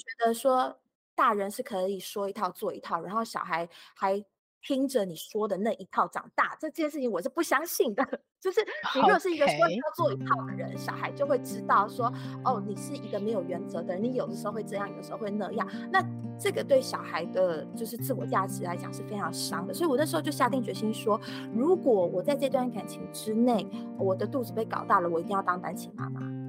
[0.00, 0.76] 觉得说
[1.14, 4.24] 大人是可以说一套做一套，然后小孩还。
[4.62, 8.06] 听着你说的那一套长大，这件事情我是不相信的。
[8.38, 8.60] 就是
[8.94, 12.12] 你如果是一个说一套做一套的人.小孩就会知道说，
[12.44, 15.66] 哦，你是一个没有原则的人，你有的时候会这样，有的时候会那样。
[15.90, 16.04] 那
[16.38, 19.72] 这个对小孩的就是自我价值来讲是非常伤的。
[19.72, 21.18] 所以我那时候就下定决心说，
[21.54, 26.39] 如果我在这段感情之内，我的肚子被搞大了，我一定要当单亲妈妈。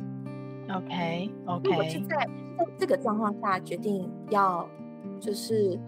[0.75, 1.77] OK OK。
[1.77, 2.15] 我是在
[2.57, 4.69] 在这个状况下决定要
[5.19, 5.79] 就是。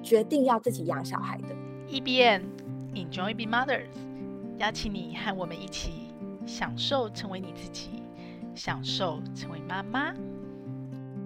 [0.00, 1.48] 决定要自己养小孩的
[1.88, 2.42] ，EBN
[2.94, 3.88] Enjoy Being Mothers，
[4.58, 6.14] 邀请你和我们一起
[6.46, 8.04] 享受成为你自己，
[8.54, 10.14] 享受成为妈妈。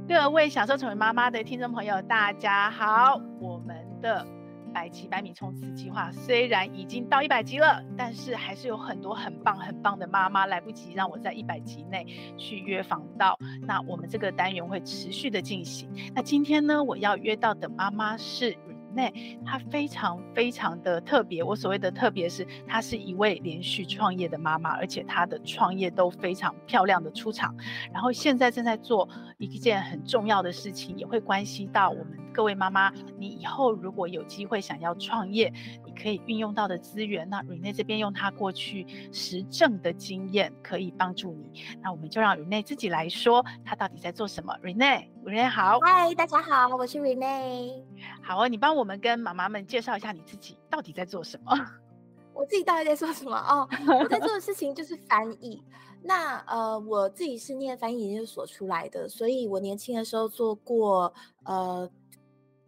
[0.09, 4.27] 各位享受成为妈妈的听众朋友，大家好，我们的。
[4.73, 13.39] 百集百米冲刺计划虽然已经到一百集了，但是还是有很多很棒很棒的妈妈来不及让我在一百集内去约访到。
[13.67, 15.89] 那我们这个单元会持续的进行。
[16.15, 18.57] 那今天呢，我要约到的妈妈是
[18.95, 21.43] 内她非常非常的特别。
[21.43, 27.55] 我所谓的特别是，她是一位连续创业的妈妈，而且她的创业都非常漂亮的出场。
[27.93, 32.19] 然后现在正在做一件很重要的事情，也会关系到我们。
[32.33, 35.53] 各位妈妈，你以后如果有机会想要创业，
[35.93, 41.63] 你可以运用到的资源，那 Renee 这边用他过去实证的经验可以帮助你。
[41.83, 44.57] 那我们就让 Renee 自己来说，他到底在做什么。
[44.63, 47.83] Renee，Renee 好，嗨，大家好，我是 Renee。
[48.23, 51.53] 好啊，你帮我们跟妈妈们介绍一下你自己到底在做什么。
[52.33, 53.37] 我自己到底在做什么？
[53.37, 53.69] 哦，
[54.01, 55.63] 我在做的事情就是翻译。
[56.03, 61.13] 那呃，我自己是念翻译研究所出来的，所以我年轻的时候做过
[61.45, 61.91] 呃。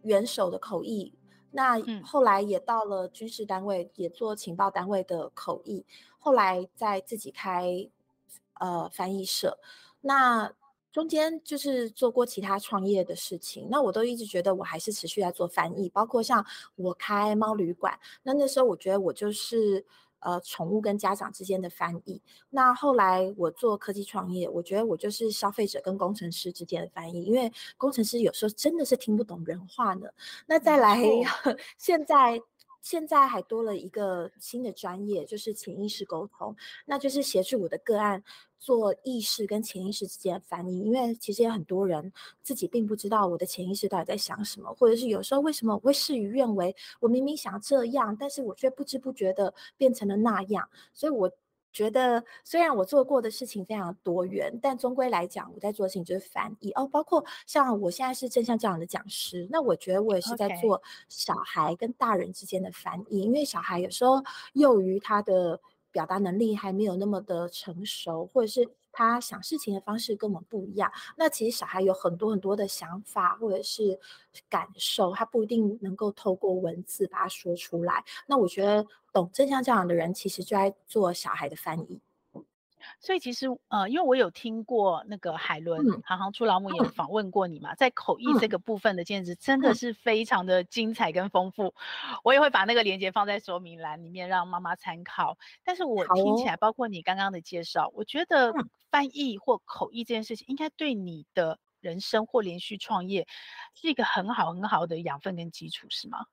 [0.03, 1.11] 元首的口译，
[1.55, 5.85] 那后来也到了军事单位，也做情报单位的口译，
[6.19, 7.89] 后来再自己开
[8.59, 9.57] 呃翻译社，
[10.01, 10.51] 那
[10.91, 16.45] 中间就是做过其他创业的事情，那我都一直觉得我还是持续在做翻译，包括像
[16.75, 19.85] 我开猫旅馆，那那时候我觉得我就是。
[20.19, 22.21] 呃，宠物跟家长之间的翻译。
[22.49, 30.07] 那后来我做科技创业，我觉得我就是消费者跟工程师之间的翻译，因为工程师有时候真的是听不懂人话呢。
[30.47, 31.01] 那再来，
[31.43, 32.41] 嗯、 现在。
[32.85, 38.23] 现在还多了一个新的专业，就是潜意识沟通，那就是协助我的个案
[38.59, 40.81] 做意识跟潜意识之间的翻译。
[40.81, 42.13] 因为其实有很多人
[42.43, 51.31] 自己并不知道我的潜意识到底在想什么，或者是有时候为什么会事与愿违，我明明想这样，但是我却不知不觉的变成了那样，所以我。
[51.75, 56.87] 觉得虽然我做过的事情非常多元，但终归来讲，我在做的事情就是翻译哦。
[56.87, 65.59] 包括像我现在是正向教养的讲师，那我觉得我也是在做小孩跟大人之间的翻译.因为小孩有时候由于他的
[65.91, 68.67] 表达能力还没有那么的成熟，或者是。
[68.95, 70.91] 他想事情的方式跟我们不一样。
[71.17, 73.99] 那其实小孩有很多很多的想法或者是
[74.49, 78.03] 感受，他不一定能够透过文字把它说出来。
[78.25, 81.99] 那我觉得懂正向教养的人，其实就在做小孩的翻译。
[82.99, 91.67] 所以其实，呃，因为我有听过那个海伦行行出老母也访问过你嘛，嗯、在口译这个部分的兼职真的是非常的精彩跟丰富。
[91.67, 95.37] 嗯、我也会把那个链接放在说明栏里面，让妈妈参考。
[95.63, 98.53] 但是我听起来，包括你刚刚的介绍，我觉得
[98.89, 103.27] 翻译或口译这件事情，应该对你的人生或连续创业
[103.73, 106.25] 是一个很好很好的养分跟基础，是吗？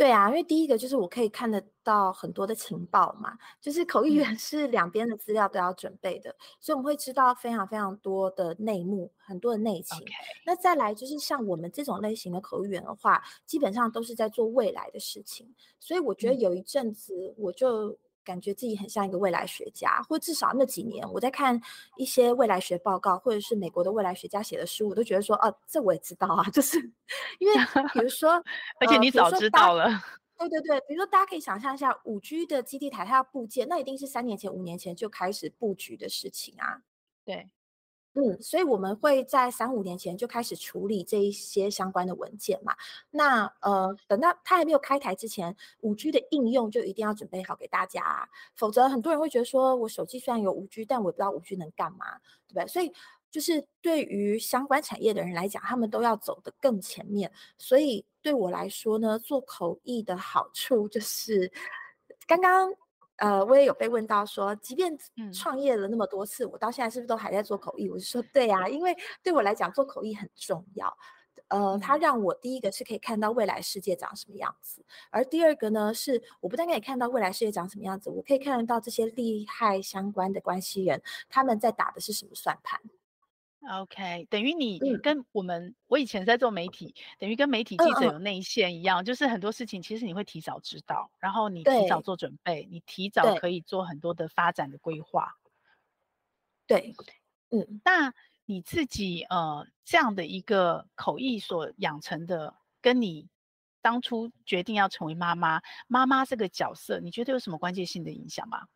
[0.00, 10.02] 对啊，因为第一个就是我可以看得到很多的情报嘛，就是口译员是两边的资料都要准备的，嗯、所以我们会知道非常非常多的内幕，很多的内情。
[10.46, 17.98] 那再来就是像我们这种类型的口译员的话，基本上都是在做未来的事情，所以我觉得有一阵子我就。
[18.24, 21.60] 感觉自己很像一个未来学家，或至少那几年我在看
[21.96, 26.78] 一些未来学报告，或者是美国的未来学家写的书，我都觉得说，哦，这我也知道啊，就是
[27.38, 27.54] 因为
[27.92, 28.32] 比如说，
[28.80, 29.88] 而且你早知道了，
[30.38, 36.82] 对对对，比如说大家可以想象一下，五 G 的基地台它要布建，那一定是三年前、五年前就开始布局的事情啊，
[37.24, 37.50] 对。
[38.14, 42.74] 嗯，所以我们会在三五年前就开始处理这一些相关的文件嘛。
[43.08, 52.18] 那呃，等到它还没有开台之前，五 G 的应用就一定要准备好给大家啊，否则很多人会觉得说，我手机虽然有五 G，但我不知道五 G 能干嘛，
[52.48, 52.66] 对不对？
[52.66, 52.92] 所以
[53.30, 57.30] 就是对于相关产业的人来讲，他们都要走得更前面。
[57.58, 61.52] 所以对我来说呢，做口译的好处就是
[62.26, 62.74] 刚刚。
[63.20, 64.96] 呃，我也有被问到说，即便
[65.32, 67.88] 创业了那么多次，嗯、我到现在是不是都还在做口译？
[67.88, 70.96] 我就说对呀、啊，因为对我来讲做口译很重要。
[71.48, 82.80] 呃，它让我第一个是可以看到未来世界长什么样子，而第二个呢，是我不但可以看到未来世界长什么样子，我可以看得到这些利害相关的关系人他们在打的是什么算盘。
[83.68, 95.36] OK，等于你跟我们，嗯、我以前在做媒体，等于跟媒体记者有内线一样，就是很多事情其实你会提早知道，然后你提早做准备，你提早可以做很多的发展的规划。
[96.66, 96.94] 对，
[97.50, 98.14] 嗯，那
[98.46, 103.28] 你自己呃这样的一个口译所养成的，跟你
[103.82, 108.66] 当初决定要成为妈妈，妈妈这个角色，你觉得有什么关键性的影响吗？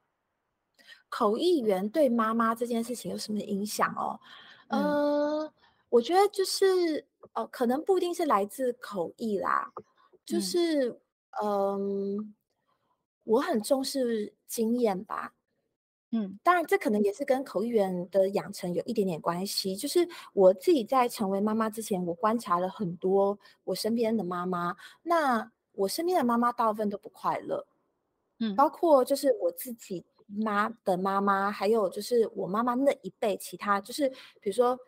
[1.08, 4.20] 口译员对妈妈这件事情有什么影响哦？
[4.68, 5.52] 呃，
[5.88, 9.72] 我觉得就是呃，可能不一定是来自口译啦，
[10.24, 10.90] 就是
[11.42, 12.26] 嗯、呃，
[13.24, 15.34] 我很重视经验吧，
[16.10, 19.76] 嗯，当然这可能也是跟口译员的养成有一点点关系。
[19.76, 27.66] 就是我自己在成为妈妈之前，我观察了很多我身边的妈妈，那我身边的妈妈大部分都不快乐，
[28.38, 30.04] 嗯，包括就是我自己。
[30.26, 34.08] 妈的妈妈，还有就是我妈妈那一辈，其他就是
[34.40, 34.78] 比如说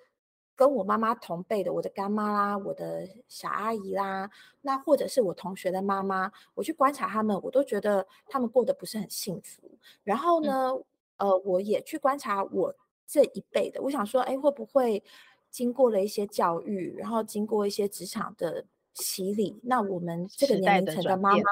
[0.54, 4.30] 跟我妈妈同辈的，我的干妈啦，我的小阿姨啦，
[4.62, 9.70] 那或者是我同学的妈妈，我去观察他们，我都觉得他们过得不是很幸福。
[10.02, 10.70] 然后呢，
[11.18, 12.74] 嗯、呃，我也去观察我
[13.06, 15.04] 这一辈的，我想说，哎，会不会
[15.50, 21.42] 经过了一些教育，然后经过一些职场的洗礼，那我们这个年龄层的妈妈，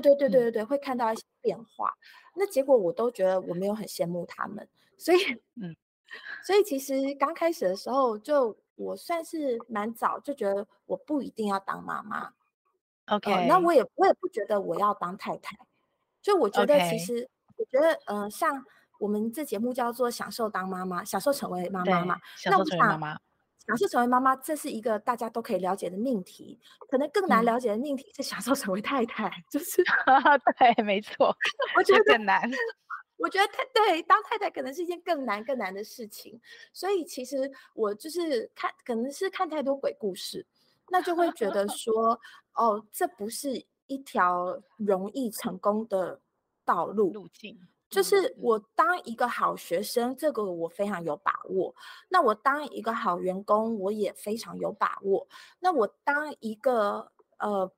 [0.00, 1.92] 对对对对对会看到一些变化。
[2.34, 5.18] 那结果我都觉得我没有很羡慕他们，所以，
[5.60, 5.74] 嗯，
[6.44, 12.32] 所以其实刚开始的时候，就我算是蛮早就觉得我不一定要当妈妈
[13.06, 15.56] ，OK，呃，那我也我也不觉得我要当太太，
[16.20, 17.28] 就我觉得其实.
[17.58, 18.62] 我觉得，呃，像
[18.98, 23.20] 我们这节目叫做享受当妈妈，享受成为妈妈嘛，那我想。
[23.66, 26.58] 享受成为妈妈，这是一个大家都可以了解的命题。
[26.88, 29.82] 可能更难了解的命题是享受成为太太，嗯、就是
[30.58, 31.34] 对，没错，
[31.76, 32.42] 我觉得更难。
[33.18, 36.38] 我觉得太对，当太太可能是一件更难更难的事情。
[36.72, 40.46] 所以其实我就是看，可能是看太多鬼故事，
[40.90, 42.20] 那就会觉得 说，
[42.54, 46.20] 哦，这不是一条容易成功的
[46.64, 47.58] 道路路径。
[47.96, 51.74] 就是我当一个好学生，这个我非常有把握。
[52.10, 55.26] 那我当一个好员工，我也非常有把握。
[55.60, 57.72] 那我当一个呃。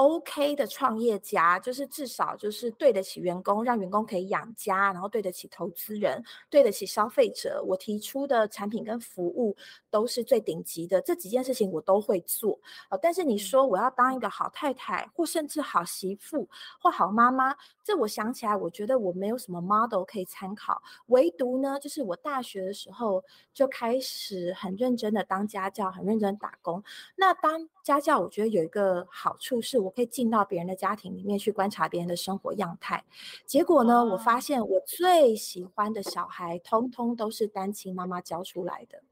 [0.00, 7.62] OK 的创业家，就是至少就是对得起员工，让员工可以养家，然后对得起投资人，对得起消费者。
[7.66, 9.54] 我提出的产品跟服务
[9.90, 12.58] 都是最顶级的，这几件事情我都会做。
[12.88, 16.48] 呃，但是你说我要当一个好太太，或甚至好媳妇
[16.80, 17.54] 或好妈妈，
[17.84, 20.82] 这我想起来，我觉得我没有什么 model 可以参考。
[21.08, 26.82] 唯独呢，就是我大学的时候就开始很认真的当家教，很认真打工。
[27.16, 29.90] 那当家教，我觉得有一个好处是我。
[29.90, 33.04] 可以进到别人的家庭里面去观察别人的生活样态，
[33.44, 39.02] 结果呢，我发现我最喜欢的小孩，通通都是单亲妈妈教出来的，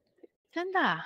[0.53, 1.05] 真的啊。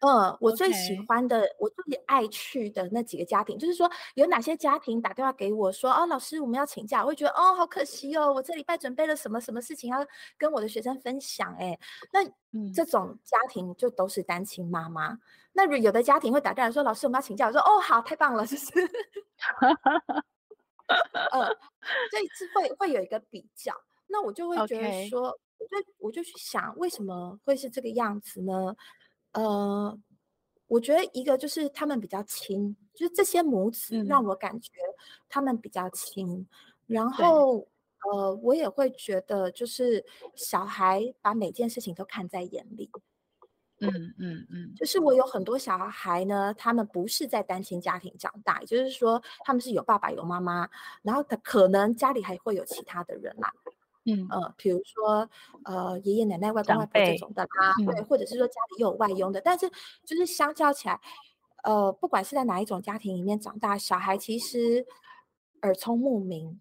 [0.00, 10.06] 嗯，我最喜欢的.我最爱去的那几个家庭，就是说有哪些家庭打电话给我说，哦，老师，我们要请假，我会觉得，哦，好可惜哦，我这礼拜准备了什么什么事情要
[10.36, 11.78] 跟我的学生分享，哎，
[12.12, 12.22] 那
[12.72, 15.12] 这种家庭就都是单亲妈妈。
[15.12, 15.20] 嗯、
[15.54, 18.70] 那有的家庭会打电话说，老师，我们要请假，我说，哦，好，太棒了，就是，
[21.32, 21.56] 嗯，
[22.10, 23.72] 这一次会会有一个比较，
[24.08, 28.74] 那我就会觉得说.我就我就去想，为什么会是这个样子呢？
[29.34, 29.96] 呃，
[30.66, 34.72] 我觉得一个就是他们比较亲，就是这些母子让我感觉
[35.28, 36.26] 他们比较亲。
[36.28, 36.46] 嗯、
[36.86, 37.68] 然后，
[38.10, 42.90] 呃，我也会觉得就是小孩把每件事情都看在眼里。
[43.80, 50.68] 嗯嗯嗯，嗯就是我有很多小孩呢，他们不是在单亲家庭长大，也就是说他们是有爸爸有妈妈，
[51.02, 53.52] 然后他可能家里还会有其他的人啦。
[54.04, 54.26] 嗯。
[54.30, 55.28] 呃，比如说
[55.64, 59.68] 呃，爷爷奶奶、外公外婆这种的啦，辈对，或者是说家里有外佣的，嗯、但是
[60.04, 61.00] 就是相较起来，
[61.64, 64.86] 呃，不管是在哪一种家庭里面长大，小孩其实
[65.62, 66.60] 耳聪目明，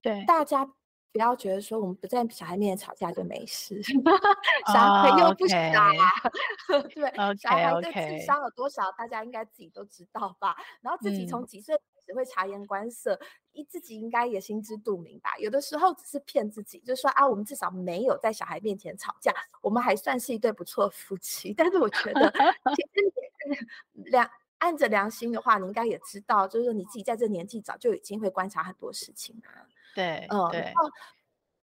[0.00, 0.64] 对，大家
[1.12, 3.80] 不要觉得说我们不在小孩面前吵架就没事，
[4.72, 5.90] 小孩又不傻，
[6.94, 10.56] 对，小孩的智商有多少，大家应该自己都知道吧？
[10.80, 11.80] 然后自己从几岁、嗯。
[12.06, 13.18] 只会察言观色，
[13.52, 15.36] 一自己应该也心知肚明吧。
[15.38, 19.32] 有的时候只是骗自己，就是说啊，我们至少没有在小孩面前吵架，
[19.62, 21.54] 我们还算是一对不错夫妻。
[21.58, 22.30] 但是我觉得，
[22.74, 23.66] 其实
[24.10, 29.66] 良按着良心的话，你应该也知道，就是说你自己在这年纪早就已经会观察很多事情啊。
[29.94, 30.90] 对，嗯，对，然后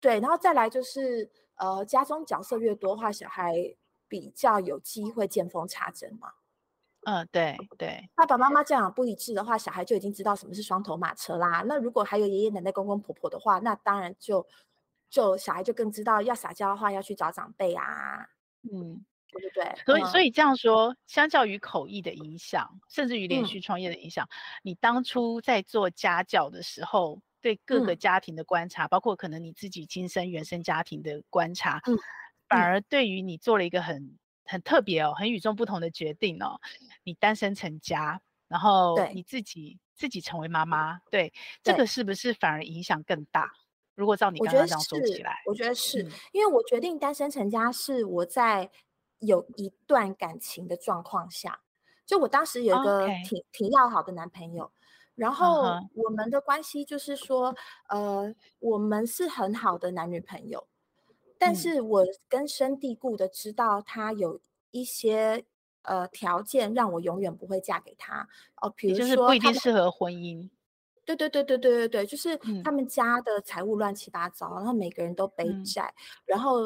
[0.02, 3.54] 对，然后再来就是呃，家中角色越多的话，小孩
[4.08, 6.32] 比较有机会见缝插针嘛。
[7.06, 11.64] 嗯，对对，爸爸妈妈教养不一致的话，小孩就已经知道什么是双头马车啦。
[11.66, 14.46] 那如果还有爷爷奶奶、公公婆婆的话，那当然就
[15.10, 18.30] 就小孩就更知道要撒娇的话要去找长辈啊。
[18.64, 19.74] 嗯，对不对？
[19.86, 31.98] 所以，所以这样说，相较于口译的影响，甚至于连续创业的影响，嗯，你当初在做家教的时候，对各个家庭的观察，嗯，包括可能你自己亲身原生家庭的观察，嗯，
[32.50, 34.18] 反而对于你做了一个很
[34.50, 36.60] 很特别哦，很与众不同的决定哦，
[37.04, 43.52] 你单身成家，然后你自己自己成为妈妈，对，这个是不是反而影响更大？
[43.94, 48.72] 如果照你刚刚这样说起来，我觉得是，因为我决定单身成家是我在
[49.20, 51.60] 有一段感情的状况下，
[52.06, 54.72] 就我当时有一个挺.挺要好的男朋友，
[55.16, 55.64] 然后
[55.94, 58.00] 我们的关系就是说，uh -huh.
[58.00, 60.66] 呃，我们是很好的男女朋友，
[61.40, 65.44] 但是我根深蒂固的知道他有一些
[65.82, 68.28] 呃条件让我永远不会嫁给他。
[68.58, 70.48] 哦，比如说就是不一定适合婚姻。
[71.06, 76.66] 对对对对对对对，就是他们家的财务乱七八糟，嗯、然后每个人都背债，嗯、然后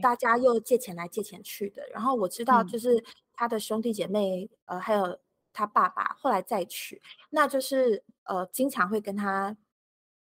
[0.00, 1.82] 大家又借钱来借钱去的。
[1.92, 5.18] 然后我知道，就是他的兄弟姐妹，嗯、呃，还有
[5.52, 9.56] 他爸爸后来再娶，那就是呃，经常会跟他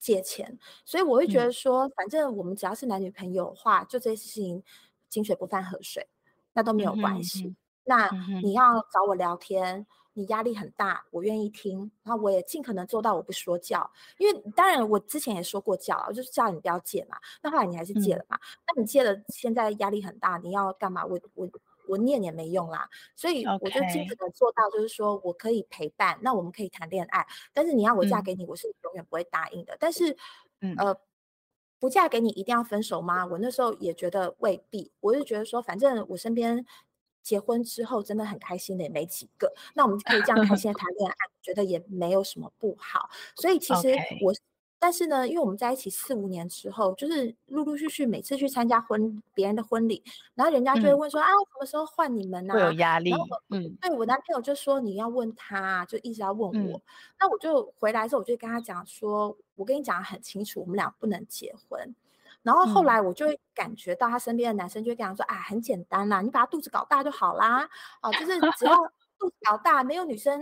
[0.03, 0.59] 借钱。
[0.85, 4.63] 所以我会觉得说，嗯、反正我们只要是男女朋友的话，就这些事情
[5.09, 6.07] 井水不犯河水，
[6.53, 7.45] 那都没有关系。
[7.85, 9.87] 嗯、哼哼那你要找我聊天。
[10.15, 21.03] 你压力很大，我愿意听，然后我也尽可能做到我不说教，因为当然我之前也说过教，我就是叫你不要借嘛，那后来你还是借了嘛，那、嗯、你借了，现在压力很大，你要干嘛？
[21.07, 21.49] 我我
[21.93, 29.77] 我念也没用啦，所以我就尽可能做到，就是说我可以陪伴，那我们可以谈恋爱，但是你要我嫁给你，嗯、我是永远不会答应的。
[29.79, 30.17] 但是，
[30.61, 30.97] 嗯、呃，
[31.79, 33.27] 不嫁给你一定要分手吗？
[33.27, 36.65] 我那时候也觉得未必，我就觉得说，反正我身边。
[37.23, 43.09] 结婚之后真的很开心的也没几个，那我们可以这样开心的谈恋爱，我觉得也没有什么不好。
[43.37, 44.35] 所以其实我.
[44.85, 50.03] 但是呢，因为我们在一起四五年之后，就是陆陆续续每次去参加婚别人的婚礼，
[50.35, 52.57] 然后人家就会问说、嗯、啊，什么时候换你们呢、啊？
[52.57, 53.13] 会有压力。
[53.51, 56.79] 嗯，对我男朋友就说你要问他，就一直要问我。
[56.79, 56.83] 嗯、
[57.21, 61.95] 那我就回来之后，我就跟他讲说，我跟你讲得很清楚，我们俩不能结婚。
[62.43, 67.69] 然后后来我就会感觉到他身边的男生就会跟他说：“啊、嗯，很简单啦，你把他肚子搞大就好啦。
[68.03, 68.77] 哦，就是只要
[69.17, 70.41] 肚子搞大，没有女生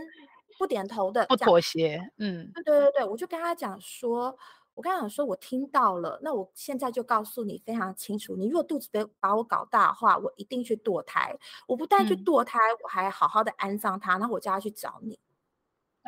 [0.61, 4.37] 不点头的，不妥协。”嗯，对对对对，我就跟他讲说，
[4.75, 11.35] 我跟他讲说，我听到了，那我现在就告诉你非常清楚，你如果肚子被把我搞大的话，我一定去堕胎。
[11.67, 15.19] 我不但去堕胎、嗯，我还好好的安葬他，然后我叫他去找你。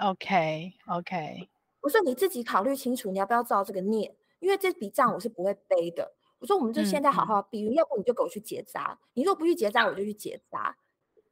[0.03, 1.49] OK OK，
[1.81, 4.15] 我说你自己考虑清楚，你要不要造这个孽？
[4.41, 6.13] 因为这笔账我是不会背的。
[6.39, 8.99] 我说，我们就现在好好避孕，嗯，要不你就给我去结扎。
[9.15, 10.77] 你如果不去结扎，我就去结扎。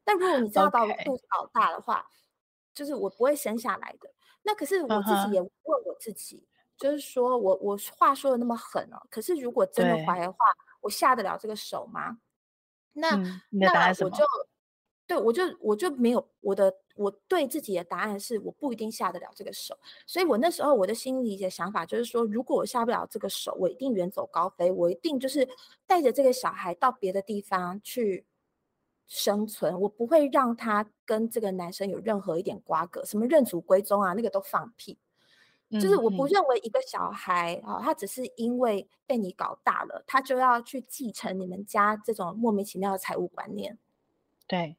[0.04, 2.29] 但如果你真的把我肚子搞大的话，okay.
[2.80, 4.10] 就是我不会生下来的。
[4.42, 6.82] 那可是我自己也问我自己，uh -huh.
[6.82, 10.38] 就是说我我话说的那么狠哦，可是如果真的怀的话，
[10.80, 12.16] 我下得了这个手吗？
[12.94, 14.24] 那、嗯、那我就。
[15.06, 25.48] 对，我就我就没有我的，我对自己的答案是我不一定下得了这个手，所以我那时候我的心理的想法就是说，如果我下不了这个手，我一定远走高飞，我一定就是
[25.84, 28.24] 带着这个小孩到别的地方去
[29.10, 34.96] 生存，我不会让他跟这个男生有任何一点瓜葛，什么认祖归宗啊，那个都放屁，
[35.72, 43.76] 就是我不认为一个小孩啊，他只是因为被你搞大了，他就要去继承你们家这种莫名其妙的财务观念，
[44.46, 44.76] 对。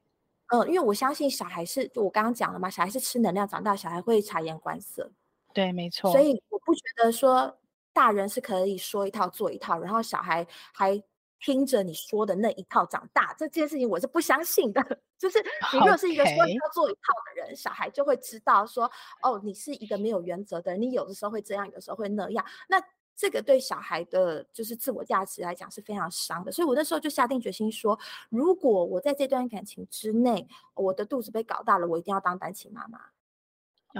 [0.48, 5.10] 嗯，因为我相信小孩是，就我刚刚讲了嘛，小孩是吃能量长大，小孩会察言观色。
[5.54, 6.10] 对，没错。
[6.10, 7.58] 所以我不觉得说
[7.92, 11.02] 大人是可以说一套做一套，然后小孩还
[11.42, 14.80] 听着你说的那一套长大，这件事情我是不相信的。
[15.18, 15.38] 就是
[15.74, 18.90] 你如果是一个说一套做一套的人.小孩就会知道说，
[19.22, 22.44] 哦，你是一个没有原则的人，你有的时候会这样，有的时候会那样。
[22.68, 22.82] 那
[23.14, 27.98] 这个对小孩的，就是自我价值来讲是非常伤的，所以我那时候就下定决心说，
[28.30, 33.00] 如果我在这段感情之内，我的肚子被搞大了，我一定要当单亲妈妈。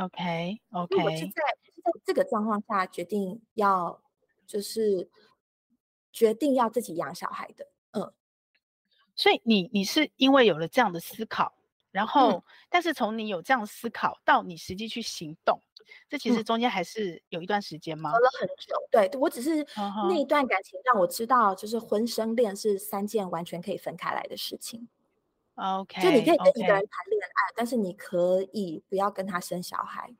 [0.02, 4.00] OK OK，我是在是在这个状况下决定要，
[4.46, 5.08] 就是
[6.12, 7.66] 决定要自己养小孩的。
[7.92, 8.12] 嗯，
[9.16, 11.54] 所以你你是因为有了这样的思考，
[11.90, 15.60] 然后，嗯、但是从你有这样思考到你实际去行动。
[16.08, 18.12] 这其实中间还是有一段时间吗？
[18.12, 19.66] 隔、嗯、了很久，对，我只是
[20.08, 24.88] 那一段感情让我知道，就是婚生恋是三件完全可以分开来的事情。
[25.56, 30.14] OK，就你可以跟一个人谈恋爱.但是你可以不要跟他生小孩。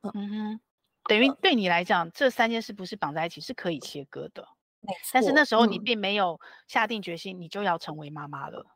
[0.00, 0.60] 嗯哼，
[1.04, 4.48] 等于对你来讲，这三件事不是绑在一起，是可以切割的。
[5.12, 8.66] 但是那时候你并没有下定决心，你就要成为妈妈了。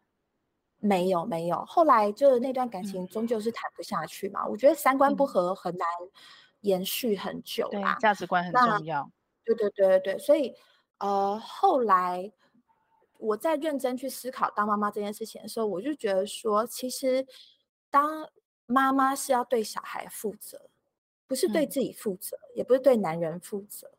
[0.78, 4.44] 没有没有，后来就是那段感情终究是谈不下去嘛。
[4.44, 5.88] 嗯、我觉得三观不合很难
[6.60, 7.96] 延续很久啦。
[8.00, 9.10] 价值观很重要。
[9.44, 10.54] 对对对对对，所以
[10.98, 12.30] 呃后来
[13.16, 17.26] 我在认真去思考当妈妈这件事情的时候，我就觉得说，其实
[17.88, 18.28] 当
[18.66, 20.68] 妈妈是要对小孩负责，
[21.26, 23.90] 不是对自己负责，嗯、也不是对男人负责。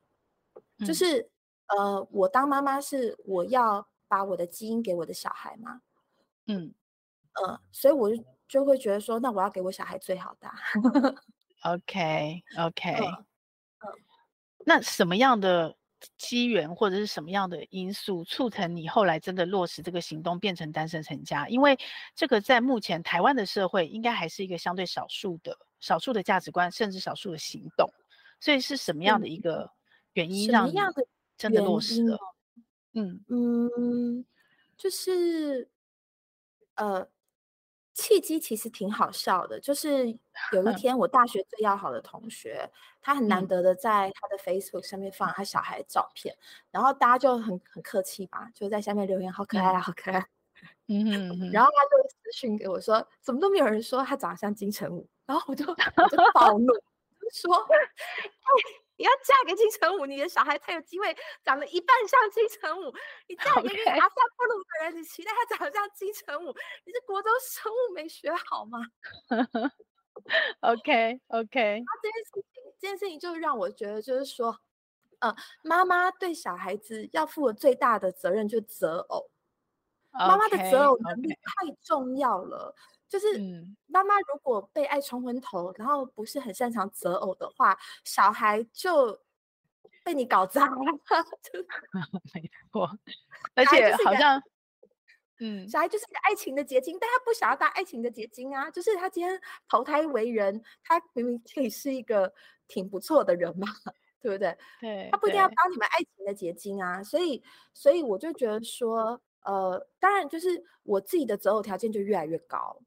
[0.78, 1.28] 嗯、就是
[1.68, 5.82] 呃，我当妈妈是我要把我的基因给我的小孩嘛。
[6.48, 6.74] 嗯
[7.34, 10.50] 呃，所以我就就会觉得说，那我要给我小孩最好的。
[11.64, 12.96] OK OK，
[14.66, 15.76] 那什么样的？
[16.18, 21.48] 机缘或者是什么样的因素促成你后来真的落实这个行动，变成单身成家？
[21.48, 21.76] 因为
[22.14, 27.90] 这个在目前台湾的社会，应该还是一个相对少数的、少数的价值观，甚至少数的行动。
[28.40, 29.68] 所以是什么样的一个
[30.14, 30.76] 原因让你
[31.38, 32.18] 真的落实了？
[32.94, 34.26] 嗯嗯，
[34.78, 35.70] 就是
[36.76, 37.08] 呃。
[37.98, 40.10] 契机其实挺好笑的，就是
[40.52, 42.70] 有一 天我大学最要好的同学，
[43.02, 46.36] 他很难得的在他的 Facebook 上面放他小孩的照片，
[46.72, 50.26] 然后大家就很很客气吧，就在下面留言，好可爱啊，好可爱。
[50.88, 51.06] 嗯
[51.40, 56.68] 哼， 然后他就私信给我说，怎么都没有人说他长得像金城武，然后我就我就暴怒，
[57.32, 58.85] 说，哎。
[58.98, 62.94] 你要嫁给金城武，你的小孩才有机会长得一半像金城武。
[63.28, 68.80] 你嫁给一个阿萨布鲁的人，你期待他长得像金城武，你是国中生物没学好吗
[70.62, 71.84] ？OK OK。
[71.86, 74.60] 那这件事情，这件事情就让我觉得，就是说，
[75.20, 79.30] 呃，妈妈对小孩子要负的最大的责任就是择偶。
[80.14, 82.74] Okay, 妈妈的择偶能力太重要了。
[82.78, 82.95] Okay.
[83.08, 83.28] 就是
[83.86, 89.18] 妈妈如果被爱冲昏头，然后不是很擅长择偶的话，小孩就
[90.04, 90.92] 被你搞脏了。
[92.34, 92.90] 没错，
[93.56, 94.42] 而且好像，
[95.40, 98.70] 嗯，小孩就是一个爱情的结晶，但他不想要当爱情的结晶啊。
[98.72, 102.34] 就是他今天投胎为人，他明明可以是一个
[102.68, 103.68] 挺不错的人嘛，
[104.22, 104.58] 对不对？
[104.82, 107.04] 对，他不一定要当你们爱情的结晶啊。
[107.04, 107.44] 所以，
[107.74, 112.82] 所以我就觉得说，呃，当然就是我自己的择偶条件就越来越高。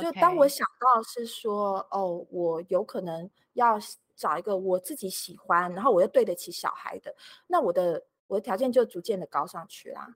[0.00, 3.78] 就当我想到是说哦，我有可能要
[4.14, 7.14] 找一个我自己喜欢，然后我又对得起小孩的，
[7.46, 10.14] 那我的我的条件就逐渐的高上去啦。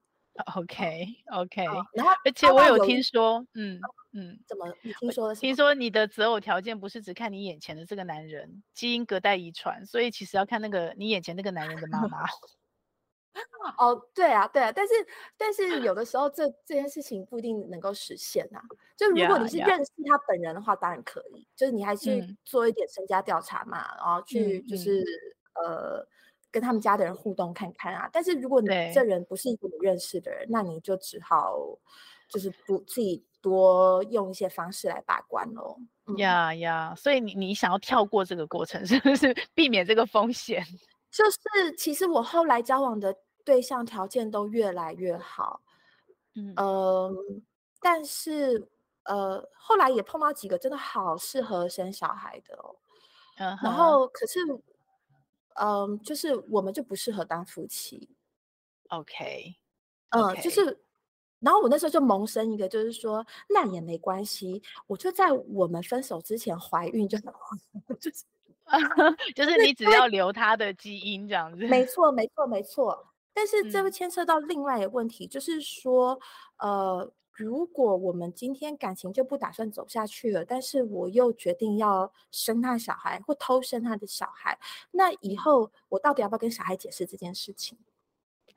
[0.56, 3.80] OK OK，哦，然后而且我有听说，嗯
[4.12, 5.34] 嗯，怎么你听说的？
[5.36, 12.24] 听说你的择偶条件不是只看你眼前的这个男人，基因隔代遗传，所以其实要看那个你眼前那个男人的妈妈。
[13.78, 14.94] 哦，对啊，对啊，但是
[15.36, 18.64] 但是有的时候这这件事情不一定能够实现呐、啊。
[18.96, 20.80] 就如果你是认识他本人的话，yeah, yeah.
[20.80, 21.46] 当然可以。
[21.56, 25.00] 就是你还去做一点身家调查嘛，嗯、然后去就是、
[25.54, 26.08] 嗯、呃
[26.50, 28.08] 跟他们家的人互动看看啊。
[28.12, 31.56] 但是如果你这人不是一个你认识的人，那你就只好
[32.28, 35.76] 就是不自己多用一些方式来把关喽。
[36.18, 40.64] 呀呀，所以你你想要跳过这个过程，是不是避免这个风险？
[41.10, 45.60] 就是其实我后来交往的对象条件都越来越好，
[46.34, 47.12] 嗯、呃，
[47.80, 48.68] 但是
[49.04, 52.74] 呃后来也碰到几个真的好适合生小孩的哦，
[53.38, 54.40] 嗯、然后可是
[55.56, 58.08] 嗯、呃、就是我们就不适合当夫妻
[58.88, 59.54] ，OK，
[60.10, 60.80] 嗯、呃，就是
[61.40, 67.18] 然后我那时候就萌生一个就是说那也没关系，我就在我们分手之前怀孕就
[68.00, 68.24] 就是。
[69.36, 71.84] 就是你只要留他的基因这样子，没。
[71.84, 73.06] 错，没错，没错。
[73.34, 76.18] 但是这会牵涉到另外一个问题，嗯、就是说，
[76.58, 84.56] 呃，如果我们今天感情就不打算走下去了，但是我又决定要生他小孩或偷生他的小孩，
[84.92, 87.76] 那以后我到底要不要跟小孩解释这件事情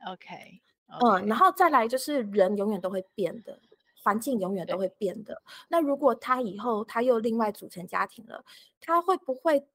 [0.06, 1.26] ？OK，嗯，okay.
[1.26, 3.58] 然后再来就是人永远都会变的。
[4.00, 5.42] 环境永远都会变的。
[5.68, 8.44] 那如果他以后他又另外组成家庭了，
[8.80, 9.66] 他会不会？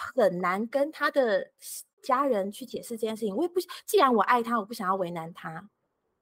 [0.00, 1.50] 很难跟他的
[2.02, 3.34] 家人去解释这件事情。
[3.36, 5.68] 我也不，既然我爱他，我不想要为难他。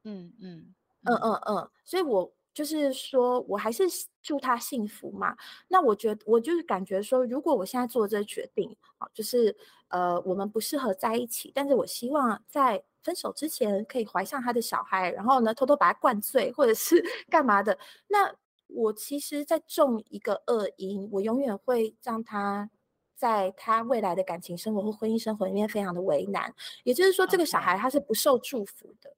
[0.05, 3.85] 嗯嗯嗯嗯嗯，所以我就是说，我还是
[4.23, 5.37] 祝他幸福嘛。
[5.69, 9.55] 那我觉得，我就是感觉说，如果我现在做这个决定，啊，就是
[9.89, 17.79] 呃，我们不适合在一起，但是我希望在分手之前可以怀上他的小孩，然后呢，偷偷把他灌醉，或者是 干嘛的。
[18.09, 18.35] 那
[18.69, 22.71] 我其实，在种一个恶因，我永远会让他。
[23.17, 26.55] 在他未来的感情生活或婚姻生活里面，非常的为难。
[26.85, 29.11] 也就是说，这个小孩他是不受祝福的。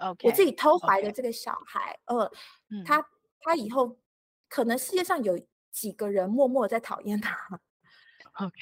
[0.00, 2.30] OK，我自己偷怀的这个小孩.呃，
[2.70, 3.04] 嗯、他
[3.40, 3.96] 他以后
[4.48, 5.38] 可能世界上有
[5.70, 7.36] 几个人默默在讨厌他。
[8.34, 8.54] OK，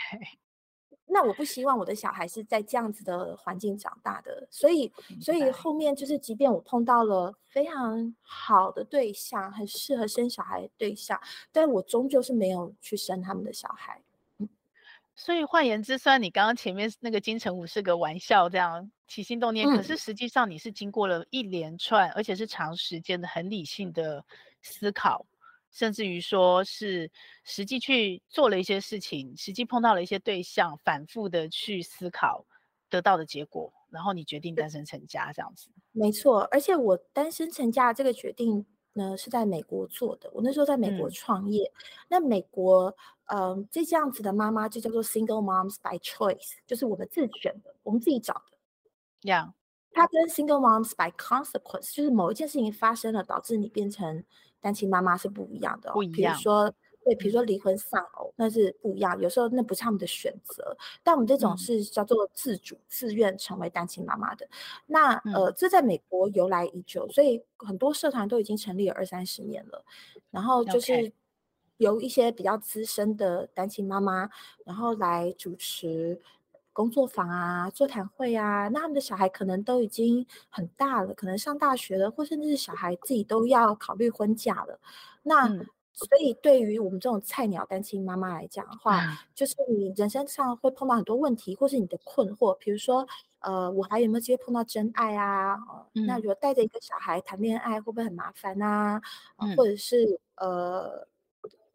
[1.05, 4.49] 那我不希望我的小孩是在这样子的环境长大的。
[4.51, 11.21] 所以，所以后面就是，即便我碰到了非常好的对象，很适合生小孩的对象，
[11.53, 14.03] 但我终究是没有去生他们的小孩。
[15.17, 24.23] 所以换言之，虽然你刚刚前面那个金城武是个玩笑，这样起心动念，嗯、可是实际上你是经过了一连串，而且是长时间的很理性的
[24.61, 25.27] 思考，
[25.73, 27.11] 甚至于说是
[27.45, 32.45] 实际去做了一些事情，实际碰到了一些对象，反复的去思考
[32.91, 35.71] 得到的结果，然后你决定单身成家这样子。
[35.93, 42.97] 没错，而且我单身成家这个决定呢是在美国做的，我那时候在美国创业，嗯、那美国。
[43.29, 48.57] 嗯、呃，这这样子的妈妈就叫做 single moms by choice，就是我们自选的，我们自己找的。
[49.29, 49.51] Yeah，
[49.91, 54.23] 它跟 single moms by consequence，就是某一件事情发生了，导致你变成
[54.61, 55.95] 单亲妈妈是不一样的、哦。
[55.95, 56.35] 不一样。
[56.35, 56.73] 比如说，
[57.07, 59.19] 对，比如说离婚丧偶，那是不一样。
[59.21, 64.47] 有时候那不是他们的选择，但我们这种是叫做自主、嗯、自愿成为单亲妈妈的。
[64.87, 69.85] 那呃，这在美国由来已久，所以很多社团都已经成立了二三十年了。
[70.31, 71.13] 然后就是。
[71.79, 74.31] 由一些比较资深的单亲妈妈，
[74.65, 76.19] 然后来主持
[76.73, 78.67] 工作坊啊、座谈会啊。
[78.69, 84.81] 那他们的小孩可能都已经很大了，可能上大学了，或甚至是小孩自己都要考虑婚嫁了。
[85.23, 85.67] 那、嗯、
[85.97, 93.05] 所以对于我们这种菜鸟单亲妈妈来讲的话，嗯、就是你人生上会碰到很多问题，或是你的困惑，比如说，
[93.41, 95.57] 呃，我还有没有机会碰到真爱啊？
[95.95, 99.03] 嗯、那如果带着一个小孩谈恋爱，会不会很麻烦啊？
[99.39, 101.09] 嗯、或者是呃。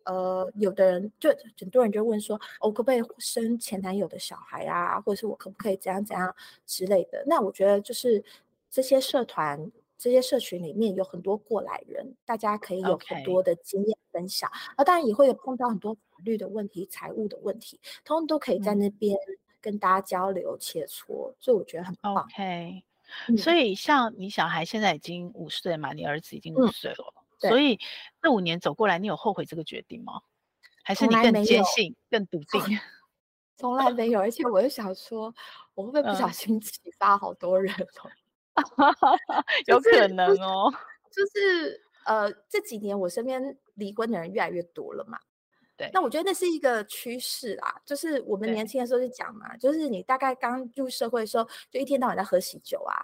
[0.04, 1.30] 呃，有的人就
[1.60, 5.00] 很多人就问说，我、哦、可不可以生前男友的小孩啊？
[5.00, 7.24] 或者是我可不可以怎样怎样之类的？
[7.28, 8.22] 那我觉得就是
[8.72, 14.50] 这些社团、这些社群里面有很多过来人，大家可以有很多的经验分享。
[14.76, 14.88] 那 Okay.
[14.88, 19.16] 当然也会有碰到很多法律的问题、财务的问题，通通都可以在那边
[19.62, 22.16] 跟大家交流切磋，嗯、所以我觉得很棒。
[22.16, 22.84] OK，、
[23.28, 27.14] 嗯、所以像你小孩现在已经五岁嘛，你儿子已经五岁了。
[27.16, 27.80] 嗯所以
[28.22, 30.22] 这五年走过来，你有后悔这个决定吗？
[30.84, 32.62] 还是你更坚信、更笃定？
[33.58, 35.34] 从来没有，而且我又想说，
[35.74, 38.10] 我会不会不小心 启发好多人哦？
[39.68, 40.72] 有可能哦。
[41.12, 45.20] 就是呃，这几年我身边离婚的人越来越多了嘛。
[45.78, 45.90] 对。
[45.94, 47.82] 那我觉得那是一个趋势啦。
[47.86, 52.96] 就是我们年轻的时候就讲嘛，就是你大概刚入社会的时候，就一天到晚在喝喜酒啊。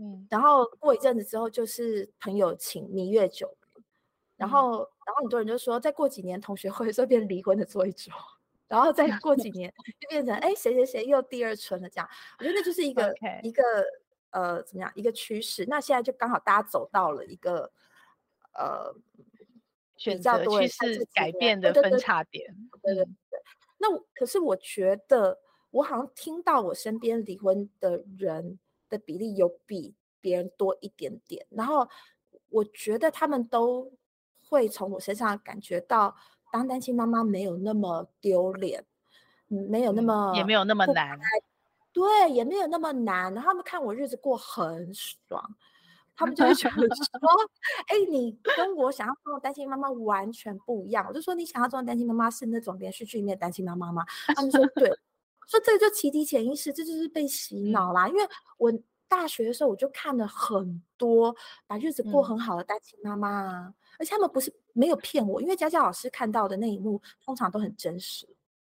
[0.00, 0.26] 嗯。
[0.30, 3.56] 然后过一阵子之后，就是朋友请蜜月酒。
[4.36, 8.12] 然后，然后很多人就说，再过几年同学会 就变离婚的坐一桌，
[8.66, 12.08] 然后再过几年就变成哎谁谁谁又第二春了这样。
[12.40, 13.40] 我觉得那就是一个 Okay.
[13.44, 13.62] 一个
[14.34, 15.64] 呃怎么样一个趋势。
[15.66, 17.72] 那现在就刚好大家走到了一个
[18.52, 18.94] 呃
[19.96, 22.54] 选择趋势改变的分叉点。
[22.82, 23.40] 对对对。
[23.78, 25.38] 那可是我觉得
[25.70, 28.58] 我好像听到我身边离婚的人
[28.90, 31.88] 的比例有比别人多一点点，然后
[32.50, 33.90] 我觉得他们都。
[34.46, 36.14] 会从我身上感觉到，
[36.52, 38.84] 当单亲妈妈没有那么丢脸，
[39.48, 41.18] 嗯，没有那么也没有那么难，
[41.94, 43.32] 对，也没有那么难。
[43.32, 45.40] 然后他们看我日子过很爽，
[46.14, 47.30] 他们就会觉得说
[47.88, 54.04] ：“哎、欸，你跟我想要做的单亲妈妈完全不一样。”我就说：“你想要做的单亲妈妈是那种连续剧里面的单亲妈妈吗？”
[54.34, 54.88] 他们说：“对。”
[55.46, 58.06] 说这个就启迪潜意识，这就是被洗脑啦。
[58.06, 58.28] 嗯、因为
[58.58, 58.72] 我
[59.06, 61.34] 大学的时候我就看了很多
[61.66, 63.66] 把日子过很好的单亲妈妈啊。
[63.68, 68.26] 嗯而且他们不是没有骗我，因为佳佳老师看到的那一幕通常都很真实。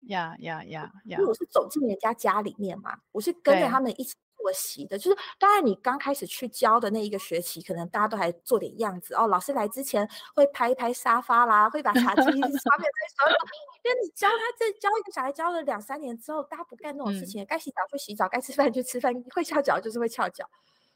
[0.07, 1.17] 呀呀呀呀！
[1.17, 4.97] 因为我是走进人家家里面嘛，我是跟着他们一起做习的。
[4.97, 9.27] 就是当然，你刚开始去教的那一个学期，可能大家都还做点样子哦。
[9.27, 13.31] 老师来之前会拍一拍沙发啦，会把茶几擦面在手。
[13.83, 20.49] 因为你教他这教一个小孩教了两三年之后，大家不干那种事情，该、嗯、洗澡就洗澡，该吃饭就吃饭，会翘脚就是会翘脚。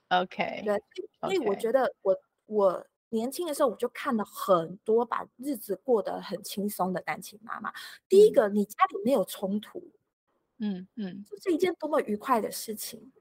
[0.09, 0.81] OK，对，
[1.19, 2.85] 所以我觉得我我。
[3.09, 7.71] 年轻的时候，我就看了很多把日子过得很轻松的单亲妈妈。
[8.07, 9.91] 第一个，你家里没有冲突，
[10.59, 13.11] 嗯嗯，这是一件多么愉快的事情。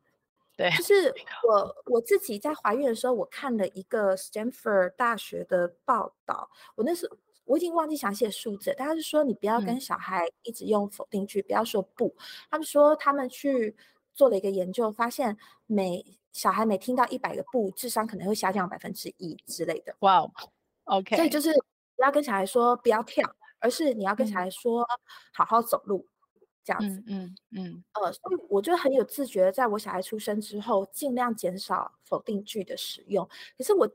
[0.57, 1.15] 对，就 是
[1.49, 6.51] 我我自己在怀孕的时候，我看了一个 Stanford 大学的报道。
[6.75, 7.09] 我那时
[7.45, 12.15] 我已经忘记详细的数字，但是说你不要跟小孩一直用否定句，不要说不。
[12.51, 13.77] 他们说他们去
[14.15, 16.05] 做了一个研究，发现每
[16.39, 19.93] 小孩每听到一百个不，智商可能会下降百分之一之类的。
[19.99, 21.17] 哇，wow，OK。
[21.17, 21.53] 所以就是
[21.97, 24.87] 不要跟小孩说不要跳，而是你要跟小孩说
[25.33, 27.03] 好好走路，嗯、这样子。
[27.09, 33.29] 嗯嗯，嗯呃，所以我就很有自觉，在我小孩出生之后，尽量减少否定句的使用。
[33.57, 33.91] 可是我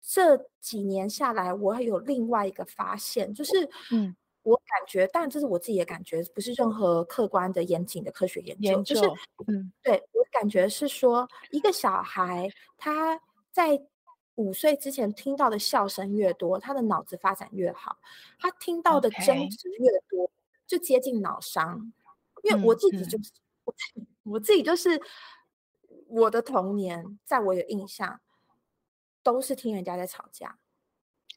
[0.00, 4.14] 这几年下来，我还有另外一个发现，就是嗯。
[4.48, 8.70] 我感觉，当然这是我自己的感觉，不是任何客观的、严谨的科学研究。
[8.70, 9.08] 研究就是，
[9.46, 13.78] 嗯，对，我感觉是说，一个小孩他在
[14.36, 17.98] 五岁之前听到的笑声越多，他的脑子发展越好。
[18.38, 20.30] 他听到的争执越多.
[20.66, 21.92] 就接近脑伤。
[22.42, 25.00] 因为我自己就是、嗯嗯、我我自己就是
[26.06, 28.20] 我的童年，在我有印象，
[29.22, 30.56] 都是听人家在吵架。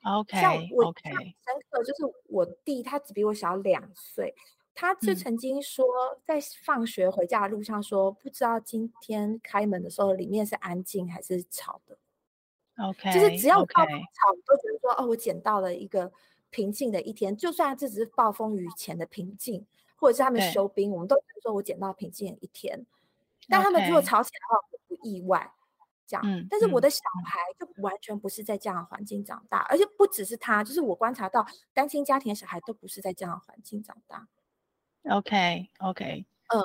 [0.04, 4.34] OK，像我 OK，深刻就是我弟，他只比我小两岁，
[4.74, 5.86] 他就曾经说，
[6.26, 11.98] 在放学回家的路上说，嗯、不知道今天开门的时候里面是安静还是吵的。
[12.84, 16.12] OK，就是只要我到吵，我.都觉得说，哦，我捡到了一个
[16.50, 19.64] 平静的一天，就算这只是暴风雨前的平静，
[19.98, 22.86] 或者是他们休兵，我们都觉得说我捡到平静的一天。
[23.48, 25.52] 但他们如果吵起来的话，我不意外。
[26.12, 34.28] 这样，嗯，但是我的小孩就完全不是在这样的环境长大，嗯，而且不只是他，就是我观察到单亲家庭的小孩都不是在这样的环境长大。
[35.10, 36.62] OK OK，嗯，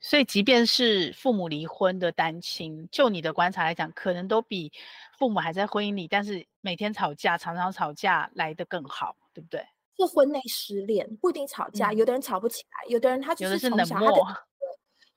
[0.00, 4.72] 所以即便是父母离婚的单亲，就你的观察来讲，可能都比
[5.18, 9.64] 父母还在婚姻里，但是每天吵架、常常吵架来得更好，对不对？
[9.98, 14.26] 是婚内失恋不一定吵架，嗯，有的人吵不起来，有的人他就是从小冷漠。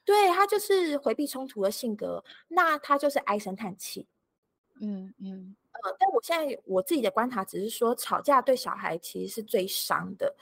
[0.05, 4.07] 对，他就是回避冲突的性格，那他就是唉声叹气。
[4.81, 10.35] 嗯嗯呃，但我现在我自己的观察只是说，吵架对小孩其实是最伤的。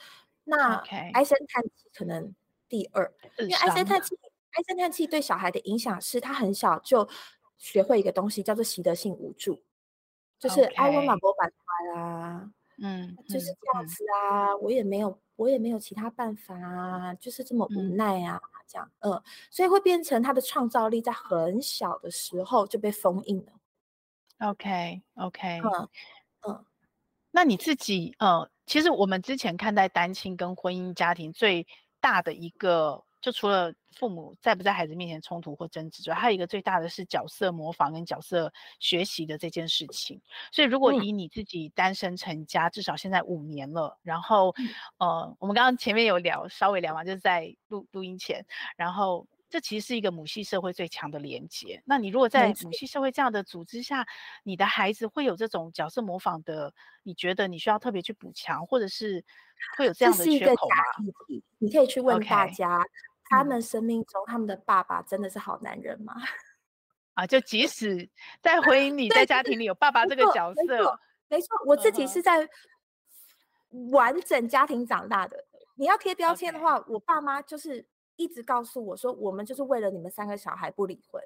[0.43, 0.76] 那
[1.13, 2.34] 唉声叹气可能
[2.67, 4.17] 第二，因为唉声叹气，
[4.52, 7.08] 唉声叹气对小孩的影响是他很小就
[7.58, 9.62] 学会一个东西，叫做习得性无助，
[10.39, 18.41] 就是哎，我马波板坏啦，嗯，就是这样子啊，嗯、我也没有，我也没有其他办法啊，就是这么无奈啊。
[18.43, 23.52] 嗯这样，嗯，所以会变成他的创造力在很小的时候就被封印了。
[24.40, 25.82] OK，OK，okay, okay.
[25.82, 25.90] 嗯
[26.48, 26.66] 嗯，
[27.32, 31.68] 那你自己，呃，其实我们之前看待单亲跟婚姻家庭最
[32.00, 40.20] 大的一个，就除了父母在不在孩子面前冲突或争执之外，还有一个最大的是角色模仿跟角色学习的这件事情。
[40.52, 44.56] 所以，如果以你自己单身成家，嗯、至少现在五年了，然后，
[44.98, 48.44] 呃，我们刚刚前面有聊，稍微聊完，就是在录录音前，
[48.76, 51.84] 然后这其实是一个母系社会最强的连接。
[51.86, 54.08] 那你如果在母系社会这样的组织下，
[54.44, 59.24] 你的孩子会有这种角色模仿的，你觉得你需要特别去补强，或者是
[59.78, 60.76] 会有这样的缺口吗？
[61.60, 62.82] 你可以去问大家。
[63.32, 66.13] 他们生命中，他们的爸爸真的是好男人吗？
[67.15, 68.10] 啊，就即使
[68.41, 72.48] 在婚姻里，在家庭里有爸爸这个角色，没错，没错，我自己是在
[73.91, 75.46] 完整家庭长大的。
[75.76, 81.22] 你要贴标签的话，我爸妈就是一直告诉我说，我们就是为了你们三个小孩不离婚。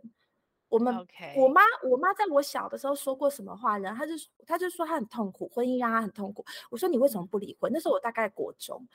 [0.70, 3.94] 我们.我妈，我妈在我小的时候说过什么话呢？
[3.96, 4.14] 她就
[4.48, 6.44] 她就说她很痛苦，婚姻让她很痛苦。
[6.72, 7.72] 我说你为什么不离婚？
[7.72, 8.88] 那时候我大概国中，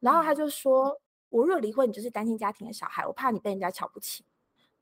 [0.00, 1.00] 然后她就说。
[1.28, 4.24] 我若离婚，你就是单亲家庭的小孩，我怕你被人家瞧不起。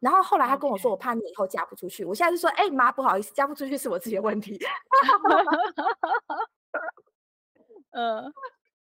[0.00, 2.04] 然后后来他跟我说，我怕你以后嫁不出去。
[2.04, 4.58] 我现在就说，哎、欸，妈，不好意思，嫁不出去是我自己的问题。
[7.92, 8.30] 嗯，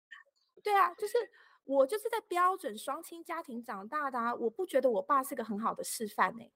[0.64, 1.16] 对啊，就是
[1.64, 6.50] 我就是在标准双亲家庭长大的啊，我不觉得我爸是个很好的示范呢。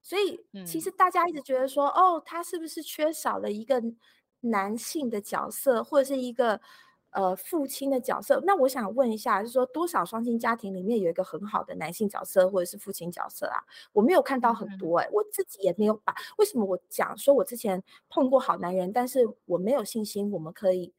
[0.00, 3.82] 所以其实大家一直觉得说，哦，他是不是缺少了一个
[4.40, 6.60] 男性的角色，或者是一个。
[7.14, 13.62] 呃，父亲的角色，那我想问一下，就是说多少双亲家庭里面有一个很好的男性角色或者是父亲角色啊？
[13.92, 16.12] 我没有看到很多哎、欸，我自己也没有把。
[16.38, 20.92] 为什么我讲说我之前碰过好男人，但是我没有信心我们可以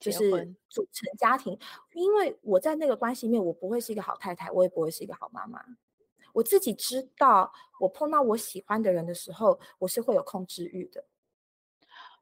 [0.00, 1.56] 就是组成家庭？
[1.94, 5.64] 因为我在那个关系里面，我不会是一个好太太，我也不会是一个好妈妈。
[6.32, 11.04] 我自己知道，我碰到我喜欢的人的时候，我是会有控制欲的。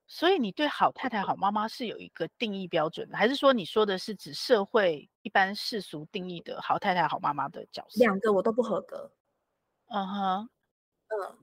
[0.06, 7.98] 所以你对好太太、好妈妈是有一个定义标准的，还是说你说的是指社会一般世俗定义的好太太、好妈妈的角色？
[8.00, 9.10] 两个我都不合格。
[9.88, 10.48] 嗯哼，
[11.08, 11.38] 嗯，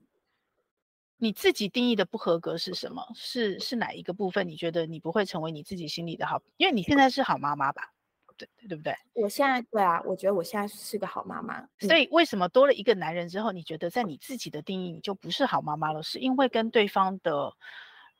[1.16, 3.04] 你自己定义的不合格是什 么？
[3.14, 4.46] 是是哪一个部分？
[4.46, 6.40] 你觉得你不会成为你自己心里的好？
[6.56, 7.92] 因为你现在是好妈妈吧？
[8.36, 8.94] 对对不对？
[9.14, 11.68] 我现在对啊，我觉得我现在是个好妈妈。
[11.80, 16.02] 所以为什么多了一个男人之后，你觉得在你自己的定义你就不是好妈妈了？
[16.02, 17.52] 是因为跟对方的？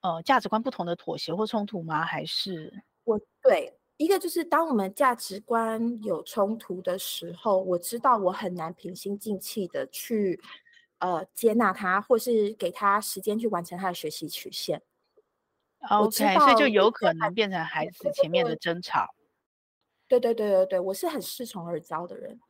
[0.02, 2.04] 呃，价值观不同的妥协或冲突吗？
[2.04, 2.72] 还是
[3.04, 10.40] 我对一个就是，当我们价值观有冲突的时候，我知道我很难平心静气的去
[10.98, 14.82] 呃接纳他，或是给他时间去完成他的学习曲线。
[15.88, 19.14] OK，所以就有可能变成孩子前面的争吵。
[20.08, 22.40] 对对对对对，我是很恃宠而骄的人，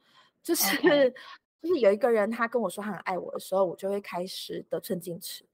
[0.42, 1.14] 就是 Okay.
[1.62, 5.44] 就是有一个人他跟我说他很爱我的时候，我就会开始得寸进尺。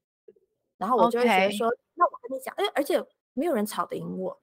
[0.79, 2.99] 然后我就会觉得说.那我跟你讲，哎，而且
[3.33, 4.35] 没有人吵得赢我，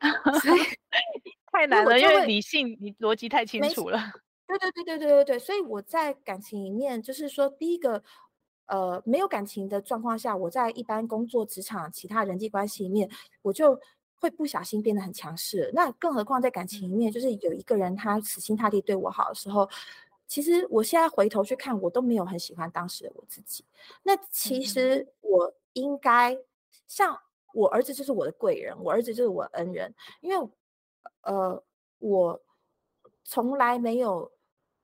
[0.42, 0.60] 所以
[1.52, 4.00] 太难了，因为理性，你逻辑太清楚了。
[4.48, 8.02] 对对对对对对对，所以我在感情里面，就是说，第一个，
[8.66, 13.10] 呃，没有感情的状况下，我在一般工作、职场、其他人际关系里面，
[13.42, 13.78] 我就
[14.14, 15.70] 会不小心变得很强势。
[15.74, 19.68] 那更何况在感情里面，就是有一个人他死心塌地对我好的时候，
[20.26, 23.64] 其实我现在回头去看，我都没有很喜欢当时的我自己。
[24.02, 26.36] 那其实我应该
[26.88, 27.18] 像
[27.54, 30.48] 我儿子就是我的贵人，我儿子就是我的恩人，因为
[31.22, 31.62] 呃，
[31.98, 32.40] 我
[33.24, 34.30] 从来没有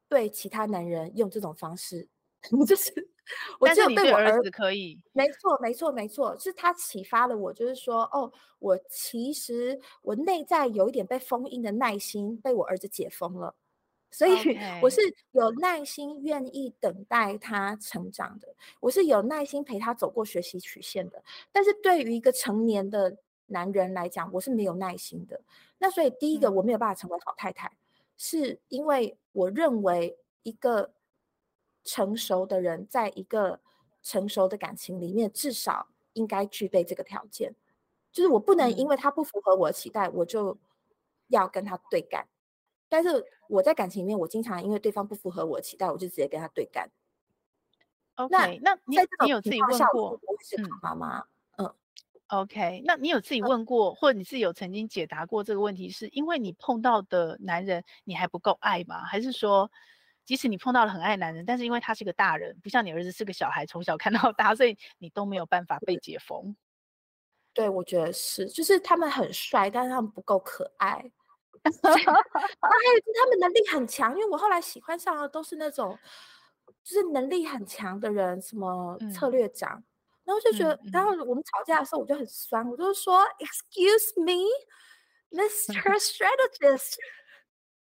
[0.09, 2.09] 对其他男人用这种方式，
[2.67, 3.09] 就是。
[3.61, 13.55] 我只有对我儿子可以，没错，没错，没错，是他启发了我，就是说，哦，我其实我内在有一点被封印的耐心被我儿子解封了，
[14.13, 15.01] 所以我是
[15.33, 21.21] 有耐心愿意等待他成长的，我是有耐心陪他走过学习曲线的。
[21.51, 25.41] 但是对于一个成年的男人来讲，我是没有耐心的。
[25.79, 27.73] 那所以第一个我没有办法成为好太太，
[28.17, 30.93] 是因为我认为一个。
[31.85, 33.59] 成熟的人，在一个
[34.05, 37.57] 成熟的感情里面，至少应该具备这个条件，
[38.13, 40.57] 就是我不能因为他不符合我的期待，嗯、我就
[41.27, 42.25] 要跟他对干。
[42.93, 46.91] 但是我在感情里面，我经常因为对方不符合我的期待，我就直接跟他对干。
[48.17, 48.97] OK，那你
[49.31, 50.11] 有自己问过？
[50.11, 51.21] 我是妈妈，
[51.57, 51.75] 嗯，嗯
[52.27, 59.03] ，OK，那你有自己问过，嗯、或者你自己有曾经解答过这个问题，是因为你碰到的男人你还不够爱吗？
[59.05, 59.71] 还是说？
[60.27, 66.55] 即使你碰到了很爱男人，但是因为他是个大人，不像你儿子是个小孩，从小看到大，所以你都没有办法被解封。
[67.55, 71.11] 对，我觉得是，就是他们很帅，但是他们不够可爱。
[71.83, 75.99] 还有他们能力很强，因为我后来喜欢上的都是那种，
[76.83, 79.79] 就是能力很强的人，什么策略长。
[79.79, 79.85] 嗯、
[80.25, 84.49] 然后就觉得，嗯、然后我们吵架的时候，我就很酸，我就说、嗯、，Excuse me,
[85.31, 85.75] Mr.
[85.99, 86.97] Strategist。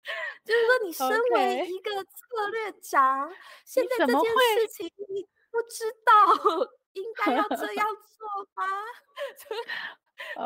[0.43, 3.31] 就是说，你身为一个策略长.
[3.63, 8.65] 现在这件事情你不知道应该要这样做吗？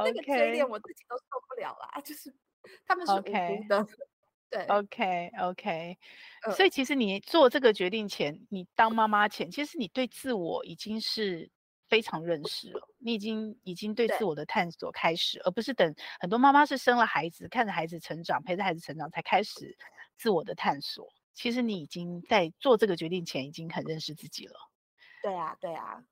[0.04, 2.02] 那个嘴脸我自己都受不了啦。
[2.02, 2.34] 就是
[2.86, 3.32] 他们是无辜
[3.67, 3.88] 的，Okay.
[4.49, 5.97] 对，OK OK，、
[6.45, 11.49] 呃、所以其实你做这个决定前，你当妈妈前，其实你对自我已经是。
[11.88, 19.78] 非常认识了，你已经已经对自我的探索开始，而不是等很多妈妈是生了孩子，看着孩子成长，陪着孩子成长才开始
[20.17, 21.08] 自我的探索。
[21.36, 24.56] 其实你已经在做这个决定前，已经很认识自己了。
[25.21, 26.04] 对啊，对啊，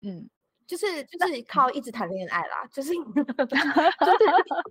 [0.00, 0.28] 嗯。
[0.70, 3.02] 就是就是靠一直谈恋爱啦，就是 就是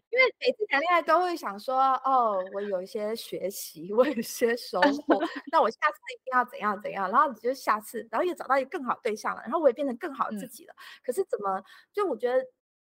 [0.07, 5.19] 因为每次谈恋爱都会想说，哦，我有一些学习，我有一些收获，
[5.51, 10.73] 那我下次一定要怎样怎样，然后你就下次，然后也找到一个更好对象了，然后我也变成更好自己了。
[10.73, 12.45] 嗯、可是怎么，就我觉得，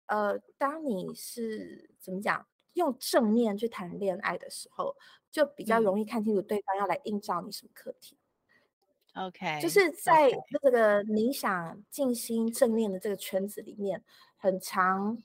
[0.06, 4.96] 呃，当你是怎么讲，用正面去谈恋爱的时候，
[5.32, 8.19] 就比较容易看清楚对方要来映照你什么课题。
[9.16, 14.04] OK，就是在这个冥想、静心、正念的这个圈子里面，
[14.38, 15.18] 很常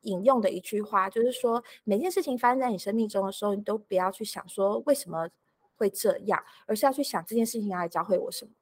[0.00, 5.28] 引用的一句话，就是说，每件事情发生在你生命中的时候，你都不要去想说为什么
[5.76, 8.52] 会这样，而是要去想这件事情要来教会我什么。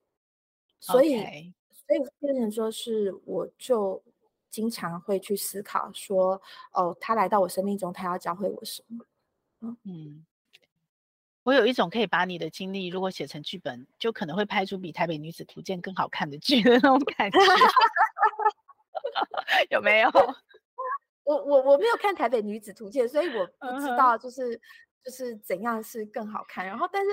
[0.80, 1.54] 所以.
[1.86, 4.02] 所以变成说是，我就
[4.48, 6.40] 经常会去思考说，
[6.72, 9.04] 哦，他来到我生命中，他要教会我什么？
[9.60, 9.76] 嗯。
[9.84, 10.24] 嗯
[11.44, 17.38] 我有一种可以把你的经历，如果写成剧本，就可能会拍出比《台北女子图鉴》更好看的剧的那种感觉，
[19.70, 20.10] 有没有？
[21.22, 24.60] 我我我没有看《台北女子图鉴》，所以我不知道就是、uh huh.
[25.04, 26.66] 就是怎样是更好看。
[26.66, 27.10] 然后，但是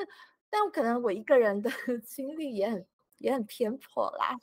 [0.49, 1.69] 但可能我一个人的
[2.05, 2.85] 经历也很
[3.17, 4.37] 也很偏颇啦。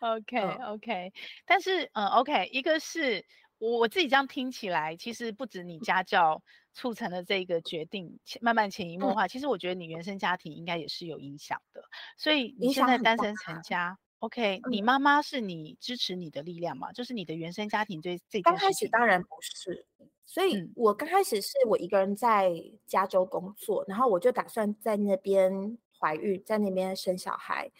[0.00, 1.12] OK OK，
[1.46, 3.24] 但是嗯 OK，一个是
[3.58, 6.42] 我我自己这样听起来，其实不止你家教。
[6.76, 9.26] 促成了这个决定，慢慢潜移默化。
[9.26, 11.80] 嗯、其实我觉得你原生家庭应该也是有影响的，
[12.18, 16.90] 所以你现在单身成家，OK？、嗯、你妈妈是你支持你的力量吗？
[16.90, 18.42] 就是你的原生家庭对这件事。
[18.42, 19.86] 刚开始当然不是，
[20.24, 22.52] 所以我刚开始是我一个人在
[22.88, 27.70] 加州工作，嗯、然后我就打算在那边怀孕，在那边生小孩，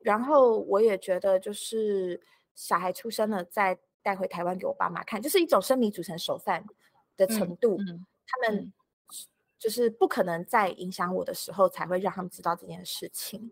[0.00, 2.20] 然后我也觉得就是
[2.56, 6.64] 小孩出生了再带回台湾给我爸妈看，就是一种生米煮成熟饭
[7.16, 7.76] 的程度。
[7.80, 8.72] 嗯嗯他们
[9.58, 13.50] 就是不可能在影响我的时候才会让他们知道这件事情。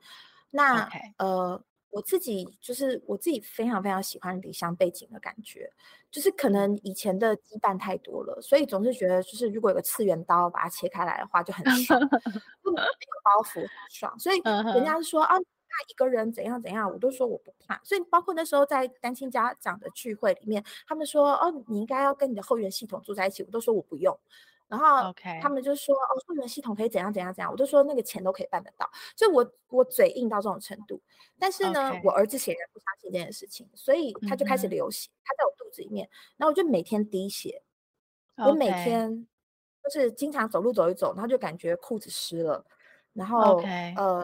[0.50, 5.72] 那.呃，我自己就是我自己非常非常喜欢离乡背景的感觉，
[6.10, 11.98] 就是可能以前的羁绊太多了，所以总是觉得就是如果有个次元刀把它切开来的话就很 爽，
[12.62, 14.18] 不能没有包袱很爽。
[14.18, 14.40] 所以
[14.74, 15.42] 人家说啊，怕
[15.88, 17.80] 一个人怎样怎样，我都说我不怕。
[17.84, 24.18] 所以包括那时候在单亲家长的聚会里面，他们说哦，你应该要跟你的后援系统住在一起，我都说我不用。
[24.66, 25.10] 然后
[25.40, 31.00] 他们就说.哦，后援系统可以怎样怎样怎样，我就说那个钱都可以办得到，所以我我嘴硬到这种程度。
[31.38, 36.06] 但是呢.我儿子显然不相信这件事情，所以他就开始流血，他在我肚子里面，
[36.36, 37.62] 然后我就每天滴血，
[38.36, 39.26] 我每天
[39.82, 42.62] 就是经常走路走一走，然后就感觉裤子湿了，
[43.14, 43.62] 然后.
[43.96, 44.22] 呃，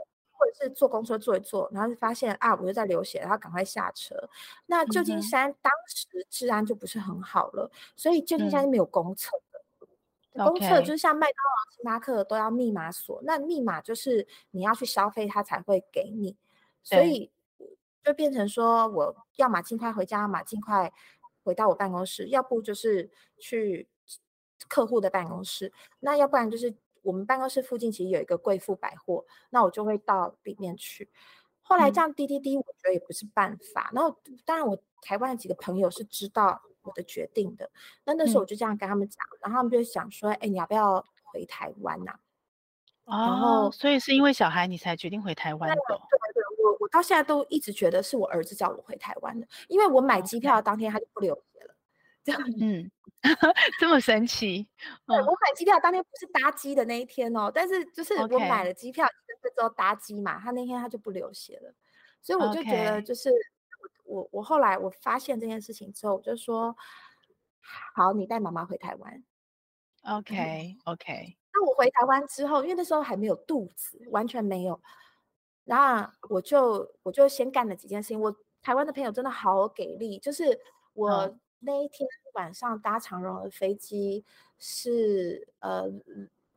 [0.54, 4.14] 是坐公车坐一坐，然后就发现啊，我又在流血，然后赶快下车。
[4.66, 9.88] 那旧金山当时治安就不是很好了，嗯、所以旧金山是没有公厕的。
[10.32, 16.36] 嗯、公厕就是像麦当劳、星巴克都要密码锁，那密码就是你要去消费，他才会给你，
[16.82, 17.30] 所以
[18.02, 20.92] 就变成说我要么尽快回家，要么尽快。
[21.46, 23.86] 回到我办公室，要不就是去
[24.66, 26.74] 客户的办公室，那要不然就是
[27.04, 31.08] 我们办公室附近其实有一个贵妇百货，那我就会到里面去。
[31.62, 33.90] 后来这样滴滴滴，我觉得也不是办法。
[33.92, 37.70] 嗯、然后当然我台湾的几个朋友是知道我的决定的，
[38.04, 42.12] 那那时候我就这样跟他们讲，嗯、然后他们就想说：“哎，你要不要回台湾呐、
[43.04, 45.76] 啊？”哦，所以是因为小孩你才决定回台湾的？
[45.88, 51.73] 对对对，我我到现在都一直觉得是我儿子叫我回台湾的，因为我买机票当天他就不流血了，
[52.24, 52.90] 这样嗯，
[53.78, 54.66] 这么神奇。
[55.06, 61.74] 对，我买机票当天不是搭机的那一天哦，但是就是我买了机票，一个之后搭机嘛，他那天他就不流血了，
[62.22, 63.30] 所以我就觉得就是
[64.04, 66.74] 我我后来我发现这件事情之后，我就说
[67.94, 69.22] 好，你带妈妈回台湾。
[70.02, 71.36] OK OK。
[71.52, 74.80] 那我回台湾之后，因为那时候还没有肚子，完全没有，
[75.64, 78.20] 然后我就我就先干了几件事情。
[78.20, 80.58] 我台湾的朋友真的好给力，就是
[80.94, 84.24] 我那一天晚上搭长荣的飞机
[84.58, 85.84] 是呃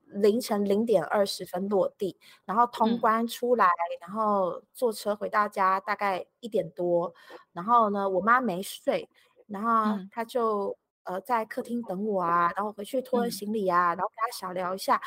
[0.06, 7.14] 凌晨零点二十分落地，然后通关出来，嗯、然后坐车回到家大概一点多，
[7.54, 9.10] 然后呢，我妈没睡，
[9.48, 10.78] 然后她就。
[11.08, 15.02] 呃，在客厅等我啊，然后回去拖行李啊，嗯、然后跟她小聊一下，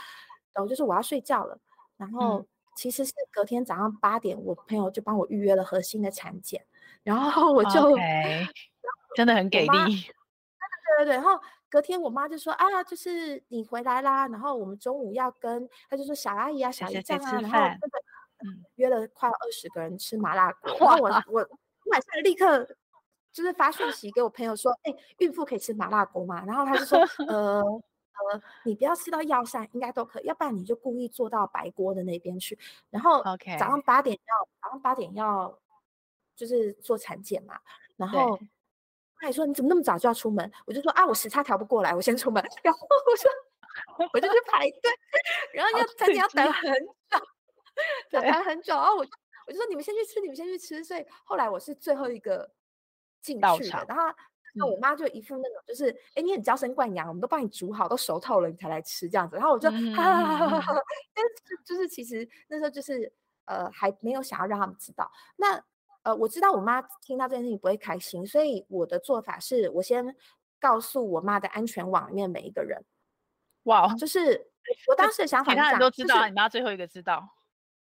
[0.55, 1.61] 然后就是我要睡觉了，
[1.99, 2.43] 然后
[2.75, 6.65] 其实是隔天早上八点，我朋友就帮我预约了核心的产检，
[7.03, 7.95] 然后我就.
[9.15, 17.99] 真的很给力，对对对，然后隔天我妈就说啊，就是你回来啦，然后我们中午要跟，她就说小阿姨啊、小姨丈啊，然后真的
[18.45, 21.49] 嗯约了快二十个人吃麻辣 锅，然后我我
[21.91, 22.67] 晚上立刻。
[23.33, 26.43] 就是发讯息给我朋友说，哎、欸，孕妇可以吃麻辣锅吗？
[26.45, 26.99] 然后他就说，
[27.29, 32.59] 呃呃，你不要吃到药膳，应该都可以，要不然你就故意坐到白锅的那边去。
[32.91, 35.57] 然后早上八点要早上八点要，
[36.35, 37.57] 就是做产检嘛。
[37.97, 38.37] 然后
[39.21, 40.51] 他还说，你怎么那么早就要出门？
[40.67, 42.43] 我就说啊，我时差调不过来，我先出门。
[42.65, 43.31] 然后我说，
[44.15, 44.91] 我就去排队，
[45.55, 47.19] 然后要餐厅要等很久，
[48.11, 48.75] 等很久。
[48.75, 49.11] 然后我就
[49.47, 50.83] 我就说，你们先去吃，你们先去吃。
[50.83, 52.51] 所以后来我是最后一个。
[53.23, 54.05] 进去的，然后
[54.55, 59.37] 那我妈就一副那种就是，哎、嗯，你很娇生惯养，我们都帮你煮好，都熟透了，你才来吃这样子。
[59.37, 63.13] 然后我就 哈哈哈哈哈哈，但是就是其实那时候就是
[63.45, 65.13] 呃还没有想要让他们知道。
[65.37, 65.63] 那
[66.03, 70.17] 呃我知道我妈听到这件事情不会开心，所以我的做法是我先
[70.59, 72.85] 告诉我妈的安全网里面每一个人。
[73.65, 74.51] 哇，就是
[74.89, 77.29] 我当时的想法，其他人都知道，你妈最后一个知道。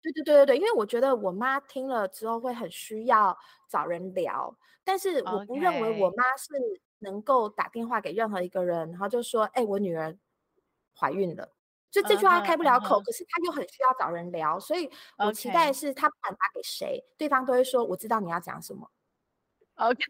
[0.00, 3.36] 对对对对对，因为我觉得我妈听了之后会很需要
[3.68, 6.52] 找人聊，但是我不认为我妈是
[7.00, 10.16] 能够打电话给任何一个人，然后就说：“哎，我女儿
[10.96, 11.52] 怀孕了。”
[11.90, 18.90] 就这句话开不了口，可是他又很需要找人聊，所以我期待是他不管打给谁，对方都会说：“我知道你要讲什么。”
[19.76, 20.04] OK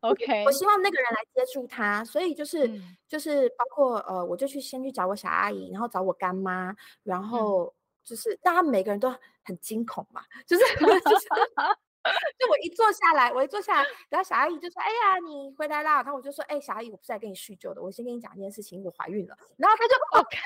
[0.00, 2.70] OK，我希望那个人来接触他，所以就是
[3.08, 7.74] 就是包括呃，我就去先去找我小阿姨，然后找我干妈，然后。
[8.02, 10.64] 就是，大家每个人都很惊恐嘛，就是，
[11.04, 11.28] 就是，
[12.38, 20.38] 就我一坐下来，我一坐下来，然后小阿姨就说：“哎呀，你回来啦。”然后我就说：“哎，小阿姨，我不是来跟你叙旧的，我先跟你讲一件事情，我怀孕了。”然后她就 OK，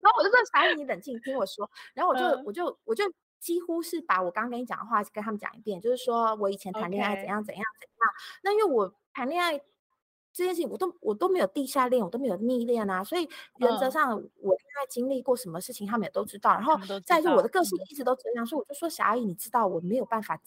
[0.00, 3.04] 然后我就说：“小阿姨，你冷静，听我说。”然后我就，嗯、我就，我就
[3.40, 8.08] 几乎是把我刚刚跟你讲的话跟他们讲一遍，就是说我以前谈恋爱怎样怎样怎样。
[8.08, 8.40] Okay.
[8.42, 9.60] 那因为我谈恋爱。
[10.38, 16.52] 这件事情我都我都没有地下恋，我都没有蜜恋啊，所以原则上我应该经历过什么事情，他们也都知道。
[16.52, 20.40] 然后再就我的个性一直都这样，所以我就说小阿姨，你知道我没有办法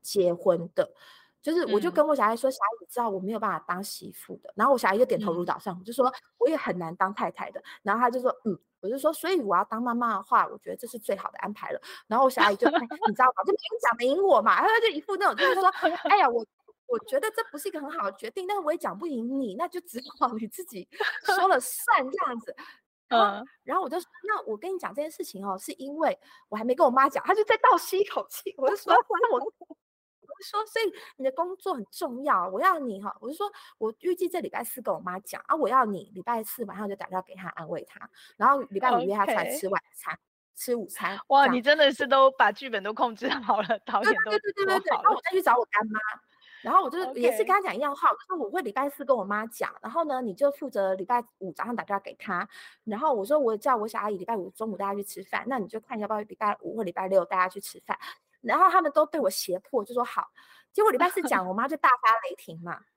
[0.00, 0.88] 结婚的，
[1.42, 4.52] 就是我就跟我小阿姨说，小阿姨你知道我没有办法当媳妇的。
[4.54, 7.60] 然后我小阿姨就点头如捣蒜，我就说我也很难当太太的。
[7.82, 11.80] 然后他就说嗯，我就说所以我要当妈妈的话，我觉得这是最好的安排了。
[12.06, 13.42] 然后我小阿姨就你知道吗？
[13.44, 15.66] 就没讲没赢我嘛，他就一副那种就是说，
[16.08, 16.46] 哎呀我。
[16.88, 20.88] 我觉得这不是一个很好的决定，但是我也讲不赢你，那就只好 你自己
[21.22, 22.56] 说了算这样子。
[23.10, 26.18] 嗯，然后我就说，那我跟你讲这件事情哦，是因为
[26.48, 28.54] 我还没跟我妈讲，她就再倒吸一口气。
[28.58, 40.18] 我就说，那我， 我就说，所以你的工作很重要，我要你哈，我就说我预计这礼拜四跟我妈讲啊，我要你礼拜四晚上就打电话给她安慰她，然后礼拜五约她出来吃晚餐，Okay.
[40.54, 41.18] 吃午餐。
[41.28, 45.98] 哇，你真的是都把剧本都控制好了，导演都对对对对对，然后我再去找我干妈。
[46.62, 52.48] 然后我就也是跟他讲一样话，我说我会礼拜四跟我妈讲，然后呢，你就负责礼拜五早上打电话给他，
[52.84, 57.98] 然后我说我叫我小阿姨礼拜五中午带他去吃饭，那你就看要不要礼拜五或礼拜六带他去吃饭，
[58.40, 60.28] 然后他们都被我胁迫，就说好，
[60.72, 62.80] 结果礼拜四讲，我妈就大发雷霆嘛。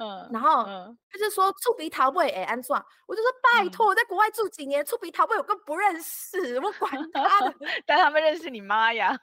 [0.00, 2.72] 嗯，然后他就说触鼻桃味哎安怎？
[3.08, 7.54] 我就说拜托，我在国外住几年，触鼻桃味我更不认识，我管他的。
[7.84, 9.18] 但他们认识你妈呀？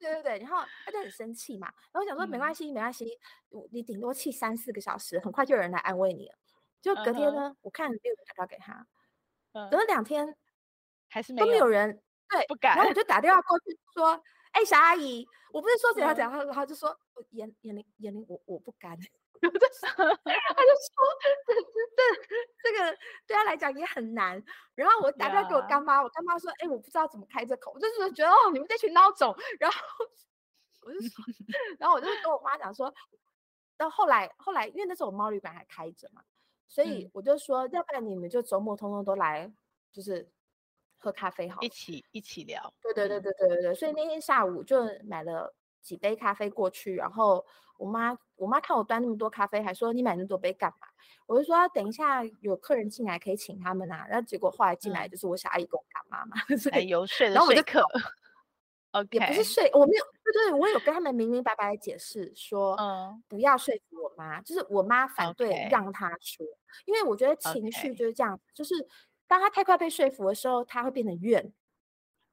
[0.00, 1.68] 对对对对，然后他就很生气嘛。
[1.92, 3.18] 然后我想说没关系没关系，
[3.70, 6.34] 你顶多气三四个小时，很快就有人来安慰你了。
[6.80, 8.86] 就隔天呢，我看六个打电话给他，
[9.70, 10.34] 隔了两天
[11.08, 12.74] 还是都没有人，对，不敢。
[12.74, 14.22] 然后我就打电话过去说，
[14.52, 16.98] 哎，小阿姨，我不是说怎样怎样，然后就说
[17.30, 18.98] 眼眼玲眼玲我我不敢。
[19.42, 20.94] 他就说，
[21.46, 21.54] 这
[21.96, 22.02] 这
[22.62, 24.42] 这个对他来讲也很难。
[24.74, 29.78] 然后我打电话给我干妈，我干妈说：“哎，我不知道怎么开这口，就是觉得哦，你们这群孬种。”然后
[30.82, 31.24] 我就说，
[31.78, 32.92] 然后我就跟我妈讲说，
[33.76, 36.22] 到后来后来，因为那时候我猫旅馆还开着嘛，
[36.68, 39.50] 所以我就说，要不然你们就周末通通都来，
[39.92, 40.28] 就是
[40.98, 42.72] 喝咖啡好，一起一起聊。
[42.82, 47.44] 对对对对对对对，所以那天下午就买了几杯咖啡过去，然后。
[47.80, 50.86] 我妈，我妈看我端那么多咖啡，还说你买那么多杯干嘛？
[51.24, 54.06] 我就说等一下有客人进来可以请他们啊。
[54.06, 57.82] 然后结果后来进来就是我小阿姨跟我干妈嘛， 所以游说的然后我就可
[58.90, 66.44] ，OK，也不是睡，我没有，对对，我有跟他们明明白白的解释说，嗯，不要说服我妈，就是我妈反对让她说，
[66.84, 68.74] 因为我觉得情绪就是这样，就是
[69.26, 71.50] 当她太快被说服的时候，她会变得怨。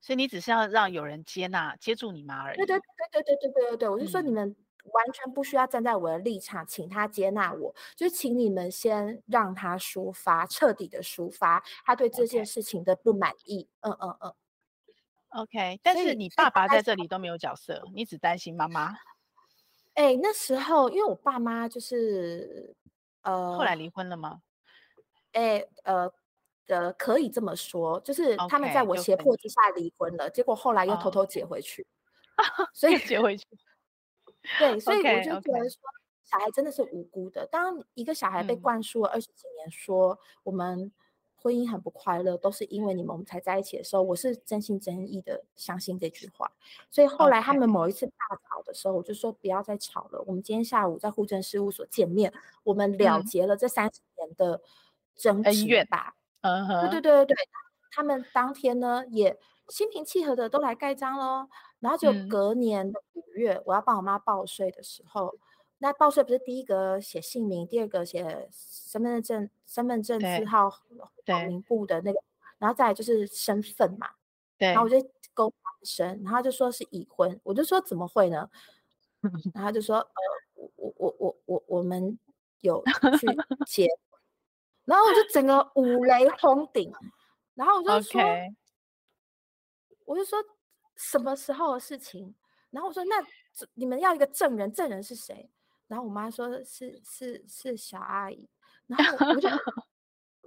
[0.02, 2.58] 所以你只是要让有人接纳、接住你妈而已。
[2.58, 4.54] 对对对对对对对对对，我就说你们。
[4.94, 13.68] 完全不需要站在我的立场，请他接纳我，就是请你们先让他抒发，彻底的抒发他对这件事情的不满意。
[13.82, 14.34] 嗯嗯嗯。
[15.30, 18.96] OK，但是你爸爸在这里都没有角色，你只担心妈妈。
[19.94, 22.76] 哎、欸，那时候因为我爸妈就是
[23.24, 24.42] 呃，后来离婚了吗？
[25.34, 26.12] 哎、欸，呃
[26.68, 31.86] 呃，可以这么说，就是他们在我胁迫之下离婚了，okay, 结果后来又偷偷结回去
[32.38, 32.68] ，oh.
[32.74, 33.46] 所以结回去。
[34.60, 35.80] 对，所以我就觉得说，
[36.24, 37.46] 小孩真的是无辜的。
[37.48, 40.92] 当一个小孩被灌输了二十几年，说我们
[41.36, 46.52] 婚姻很不快乐，都是因为你们我们才在一起的时候，我是真心真意的相信这句话。
[46.90, 48.14] 所以后来他们某一次大
[48.50, 50.22] 吵的时候，我就说不要再吵了。
[50.26, 52.34] 我们今天下午在户政事务所见面，
[52.64, 54.62] 我们了结了这三十年的
[55.16, 56.16] 争执吧。
[56.42, 57.36] 嗯哼，对对对对对，
[57.92, 59.38] 他们当天呢也
[59.70, 61.48] 心平气和的都来盖章喽。
[61.80, 65.36] 然后就隔年的五月，嗯、我要帮我妈报税的时候，
[65.78, 70.72] 那报税不是第一个写姓名，第二个写身份证、身份证字号、
[71.48, 72.20] 名簿的那个，
[72.58, 74.10] 然后再来就是身份嘛。
[74.58, 74.70] 对。
[74.70, 74.98] 然后我就
[75.36, 78.50] 勾他一声，然后就说是已婚，我就说怎么会呢？
[79.54, 80.08] 然后就说呃，
[80.56, 82.18] 我我我我我我们
[82.62, 82.84] 有
[83.20, 83.28] 去
[83.68, 83.88] 结，
[84.86, 86.92] 然后我就整个五雷轰顶，
[87.54, 88.56] 然后我就说，Okay.
[90.08, 90.40] 我就说。
[91.00, 92.34] 什么时候的事情？
[92.72, 93.24] 然后我说：“那
[93.76, 95.48] 你们要一个证人，证人是谁？”
[95.86, 98.50] 然后我妈说：“是是是小阿姨。”
[98.88, 99.48] 然后我就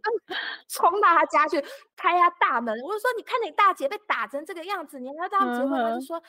[0.66, 1.60] 冲到她家去
[1.94, 2.74] 开她大门。
[2.82, 6.20] 我就说：“你看你大姐被打成这个样子，你还要这样结婚？”她就说：“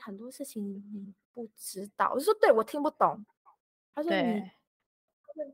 [0.00, 3.26] 很多事情你不知道。”我就说：“对，我听不懂。”
[3.92, 4.52] 他说：“你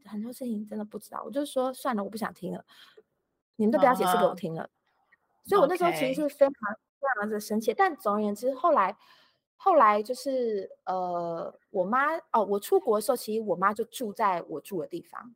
[0.05, 2.63] 很多事情真的不知道。”我就说：“算了，我不想听了，
[3.57, 4.69] 你们都不要解释给我听了。”
[5.47, 6.55] 所以，我那时候其实是非常。
[7.01, 8.97] 非常的生气，但总而言之，后来，
[9.57, 15.35] 后来就是呃，我妈哦，我出国的时候，其实我妈就住在我住的地方，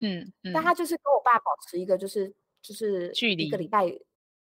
[0.00, 0.74] 嗯，嗯，但她。
[0.74, 3.84] 就是跟我爸保持一个就是就是距离，一个礼拜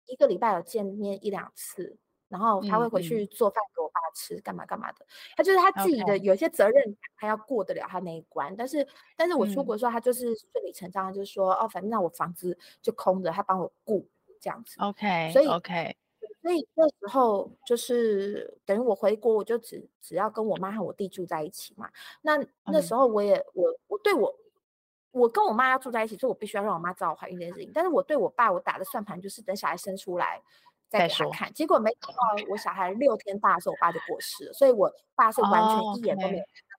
[0.06, 1.96] 一个礼拜有见面一两次，
[2.28, 5.04] 然后她会回去做饭给我爸吃，干嘛干嘛的，
[5.36, 8.86] 她就是她自己的有些责任，她要过得了她那一关，但是
[9.16, 14.08] 但是我出国的时候，她就是顺理成章，就是说哦，反正那我房子就空着，她帮我顾。
[14.40, 15.96] 这样子，OK，所以 OK。
[16.42, 21.88] 所以那时候就是等于我回国，我就只只要跟我妈和我弟住在一起嘛。
[22.20, 24.34] 那那时候我也、嗯、我我对我
[25.12, 27.70] 我跟我妈要住在一起，所以我必须要让我妈知道我怀孕这件事情。
[27.72, 30.42] 但是我对我爸，我打的算盘就是等小孩生出来
[30.88, 31.54] 再给他看。
[31.54, 32.18] 结果没想到
[32.50, 36.72] 我小孩六天大的时候，我爸就过世了，所以我爸是完全一眼都没有看到。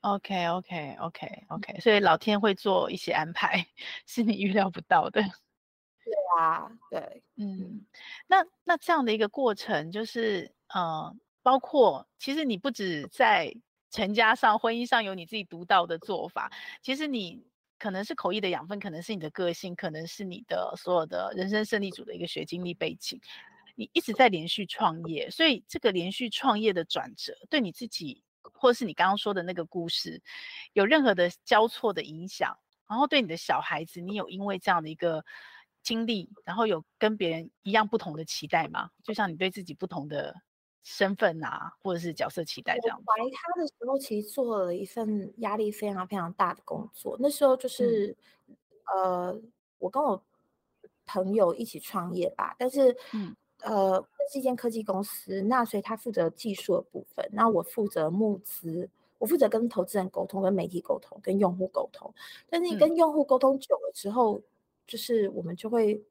[0.00, 3.66] OK OK OK OK，所以老天会做一些安排，
[4.06, 5.22] 是你预料不到的。
[6.06, 7.84] 对啊，对，嗯，
[8.28, 13.52] 那那这样的一个过程，就是呃，包括其实你不止在
[13.90, 17.44] 成家上、婚姻上有你自己独到的做法，其实你
[17.76, 23.20] 可能是口译的养分，可能是你的个性，可能是你的所有的人生胜利组的一个学经历背景，
[23.74, 30.22] 你一直在连续创业，所以这个连续创业的转折，对你自己或是你刚刚说的那个故事，
[30.72, 32.56] 有任何的交错的影响，
[32.88, 35.24] 然后对你的小孩子，你有因为这样的一个
[35.86, 38.90] 经历，然后有跟别人一样不同的期待吗？
[39.04, 40.34] 就像你对自己不同的
[40.82, 42.98] 身份啊，或者是角色期待这样。
[42.98, 47.16] 怀他的时候，其实做了一份压力非常非常大的工作。
[47.20, 48.16] 那时候就是，
[48.96, 49.40] 嗯、呃，
[49.78, 50.20] 我跟我
[51.06, 53.36] 朋友一起创业吧，但是，嗯。
[53.62, 62.12] 呃，是一间科技公司，那所以他负责技术的部分，那我负责募资，我负责跟投资人沟通、跟媒体沟通、跟用户沟通。
[62.50, 64.42] 但是你跟用户沟通久了之后，嗯、
[64.86, 66.02] 就是我们就会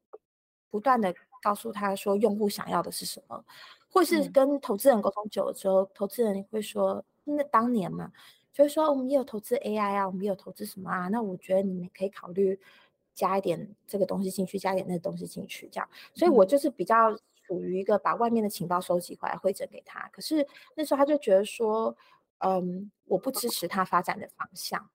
[0.69, 3.43] 不断的告诉他说，用户想要的是什么，
[3.89, 8.11] 或是跟投资人沟通久了之后，嗯、投资人会说，那当年嘛，
[8.51, 12.59] 就是说我们也有投资 AI 啊，我们也有投资什么啊，那我觉得你们可以考虑
[13.13, 15.89] 加一点这个东西进去，加一点那个东西进去，这样。
[16.13, 17.17] 所以我就是比较。
[17.47, 20.43] 属于一个把外面的情报收集回来汇整给他，可是
[20.75, 21.95] 那时候他就觉得说，
[22.39, 24.89] 嗯，我不支持他发展的方向，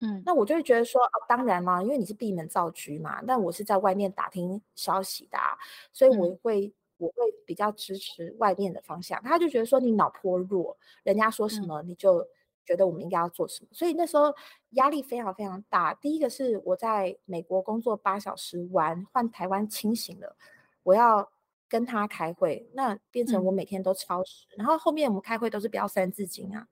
[0.00, 5.58] 嗯，那我就会觉得说，哦，当然嘛，因为你是闭门造车嘛，但我是在外面打听消息的啊，
[5.92, 9.22] 所以我会、嗯、我会比较支持外面的方向。
[9.22, 12.26] 他就觉得说你脑颇弱，人家说什么你就
[12.64, 14.34] 觉得我们应该要做什么，嗯、所以那时候
[14.70, 15.94] 压力非常非常大。
[15.94, 20.36] 第一个是我在美国工作八小时完，换台湾清醒了，
[20.82, 21.30] 我要。
[21.70, 26.66] 跟他开会，那变成我每天都超时，嗯、然后后面我们开会都是标三字经啊，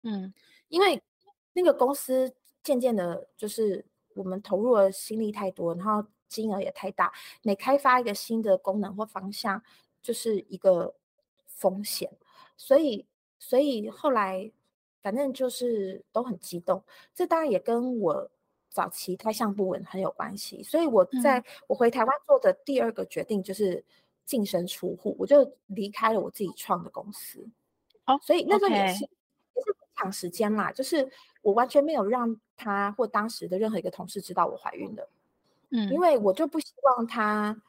[0.00, 0.32] 嗯，
[0.68, 1.02] 因为
[1.52, 2.34] 那个公司
[2.64, 3.84] 渐渐的，就是
[4.14, 7.12] 我们投入的心力太多，然后金额也太大，
[7.42, 9.62] 每开发一个新的功能或方向，
[10.02, 10.92] 就是一个
[11.46, 12.10] 风险，
[12.56, 13.06] 所以
[13.38, 14.50] 所以后来
[15.00, 16.82] 反正就是都很激动，
[17.14, 18.28] 这当然也跟我。
[18.70, 23.84] 早期胎相不稳很有关系，所以我在我回台湾做的第二个决定就是。
[24.26, 27.46] 净身出户，我就离开了我自己创的公司。
[28.06, 31.06] 哦，所以那时候也是.也是很长时间啦，就是
[31.42, 35.08] 我完全没有让他或当时的任何一个同事知道我怀孕了。
[35.70, 37.60] 嗯，因为我就不希望他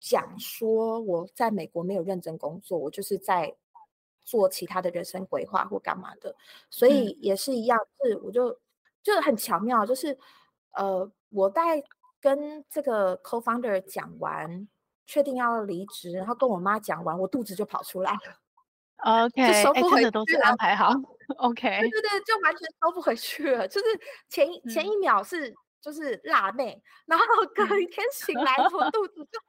[0.00, 3.54] 讲说我在美国没有认真工作，我就是在
[4.24, 6.34] 做其他的人生规划或干嘛的。
[6.70, 8.58] 所以也是一样，是我就
[9.02, 10.18] 就很巧妙，就是
[10.72, 11.82] 呃，我在
[12.20, 14.68] 跟这个 co-founder 讲完。
[15.04, 18.20] 确定要离职，然后跟我妈讲完，我肚子就跑出来了。
[19.26, 20.94] OK，就收不回去了，都是安排好。
[21.38, 23.66] OK，对对对，就完全收不回去了。
[23.68, 23.86] 就是
[24.28, 29.40] 前一、嗯、前一秒是就是辣妹，然后 隔一天醒来，我肚子就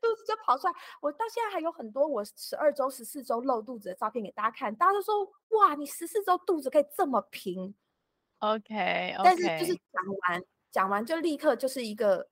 [0.00, 0.72] 肚子就跑出来。
[1.00, 7.74] 我到现在还有很多我十二周、十四周露肚子的照片给大家看，大家都说哇，你十四周肚子可以这么平。
[8.38, 9.20] OK，, okay.
[9.22, 12.28] 但是就是讲完讲完就立刻就是一个。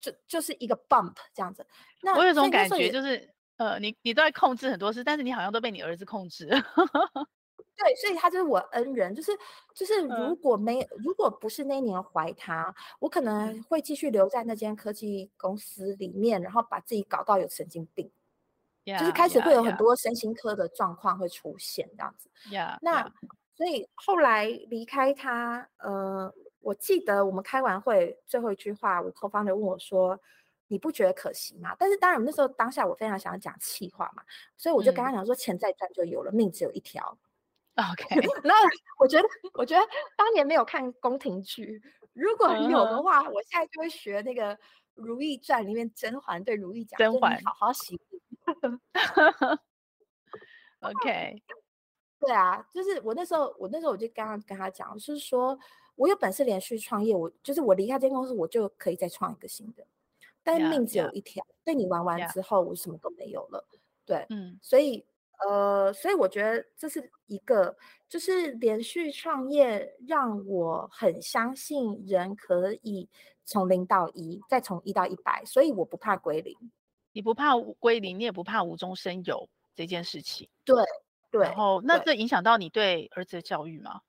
[0.00, 1.66] 就就是一个 bump 这样子，
[2.02, 6.46] 那我有种感觉，就是呃，你你都在控制很多事，但是你好像都被你儿子控制。
[7.76, 9.30] 对，所以他就是我恩人，就是
[9.74, 18.10] 就是如果没、嗯、如果不是那一年怀他，我可能会继续留在那间科技公司里面，然后把自己搞到有神经病
[18.84, 22.30] ，yeah, 就是开始会有很多身心科的状况会出现这样子。
[22.50, 23.12] Yeah, 那.
[23.56, 26.32] 所以后来离开他，呃。
[26.60, 30.20] 我记得我们开完会最后一句话，我 co-founder 问我说
[30.68, 34.22] ：“你不觉得可惜吗？”但是当然，那时候当下我非常想要讲气话嘛，
[34.56, 37.18] 所以我就跟他讲说：“钱再赚就有了，嗯、命只有一条。”
[37.76, 38.54] OK，那
[38.98, 39.84] 我觉得，我觉得
[40.16, 44.54] 当年没有看宫廷剧，如果有的话，我现在就会学那个
[44.94, 48.00] 《如懿传》里面甄嬛对如懿讲：“甄嬛好好洗。”
[50.80, 51.42] OK，
[52.20, 55.58] 对啊，就是我那时候，我那时候我就刚刚跟他讲，就是说。
[55.98, 59.84] 我有本事连续创业，我就是我离开这间公司，我就可以再创一个新的。
[60.42, 61.78] 但命只有一条，被 Yeah, yeah.
[61.78, 63.66] 你玩完之后，我什么都没有了。
[64.06, 65.04] 对，嗯，所以
[65.46, 67.76] 呃，所以我觉得这是一个，
[68.08, 73.08] 就是连续创业让我很相信人可以
[73.44, 76.56] 从零到一，再从一到一百，所以我不怕归零。
[77.12, 80.48] 你不怕归零，你也不怕无中生有这件事情。
[80.64, 80.82] 对
[81.30, 81.42] 对。
[81.42, 84.00] 然后，那这影响到你对儿子的教育吗？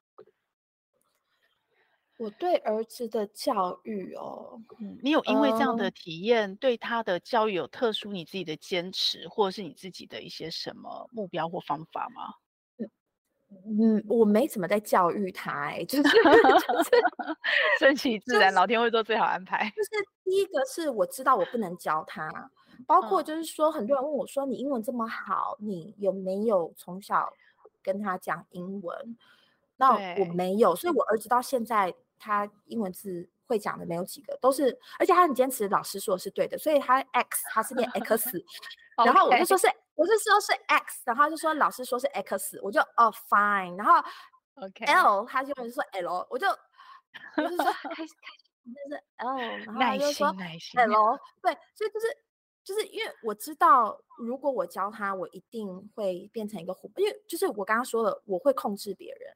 [2.19, 12.33] 我对儿子的教育哦，嗯，你有因为这样的体验，对他的教育有特殊你自己的坚持，或者是你自己的一些什么目标或方法吗？
[13.65, 16.09] 嗯，我没怎么在教育他，哎，就是
[17.79, 19.71] 顺其自然，老天会做最好安排。
[19.73, 19.89] 就是
[20.25, 22.29] 第一个是我知道我不能教他，
[22.85, 27.31] 包括就是说很多人问我说，你英文这么好，你有没有从小
[27.81, 29.17] 跟他讲英文？
[29.77, 31.95] 那我没有，所以我儿子到现在。
[32.19, 38.43] 他英文字会讲的没有几个，都是，而且他很坚持，老师说的是对的，所以他 X 他是念 X，
[39.05, 43.93] 然后我就说是我就说是 X，然后他就说老师说是 X，我就哦 fine，然后
[44.55, 48.15] OK L 他就说 L，我就我就说开开心，
[48.65, 52.17] 就是 L，然后他就说 L，对，所以就是
[52.63, 59.33] 就是因为我知道，如果我教他，我一定会变成一个虎，因为就是我刚刚说了，我会控制别人。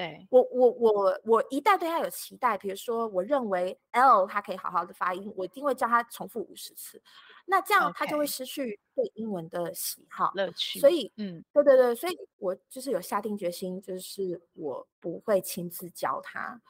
[0.00, 7.02] 对我，我我我一旦对他有期待，比如说我认为 L 他可以好好的发音，我一定会教他重复五十次，
[7.44, 10.80] 那这样他就会失去对英文的喜好乐趣。
[10.80, 16.60] 所以，嗯，对对对，所以我就是有下定决心，就是我不会亲自教他。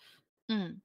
[0.48, 0.80] 嗯，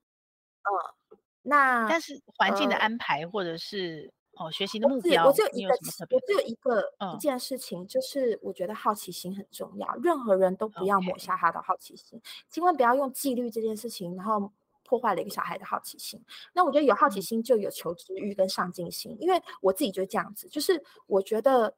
[0.63, 4.13] 呃，那但是环境的安排或者是。
[4.37, 5.69] 哦，学习的目标，我只有一个，
[6.11, 14.51] 我只有一个、嗯、一件事情，就是我觉得好奇心很重要，任何人都不要抹杀他的好奇心千万不要用纪律这件事情，然后
[14.83, 16.21] 破坏了一个小孩的好奇心。
[16.53, 21.73] 那我觉得有好奇心就有求知欲跟上进心、嗯，因为我自己就是这样子，就是我觉得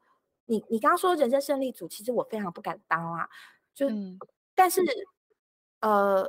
[0.45, 3.29] 你你刚刚说人生胜利组，其实我非常不敢当啊，
[3.75, 4.17] 就、嗯、
[4.55, 4.81] 但是
[5.81, 6.27] 呃，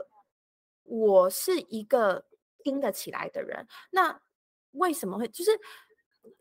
[0.85, 2.27] 我是一个
[2.63, 4.21] 听得起来的人，那
[4.73, 5.59] 为什么会就是？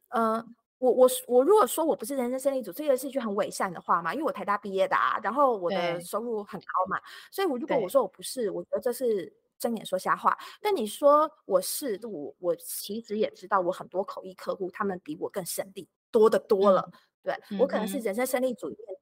[0.09, 0.43] 呃，
[0.77, 6.99] 我我我如果说我不是人生胜利组，这个是一句很伪善的话嘛，因为我台大毕业的啊，然后我的收入很高嘛，
[7.31, 10.37] 所以我如果我说我不是，我觉得这是睁眼说瞎话。
[10.61, 18.97] 但你说我是，我我其实也知道，我很多口译客户他们比我更胜利多的多了，嗯、对、嗯、我可能是人生胜利组里面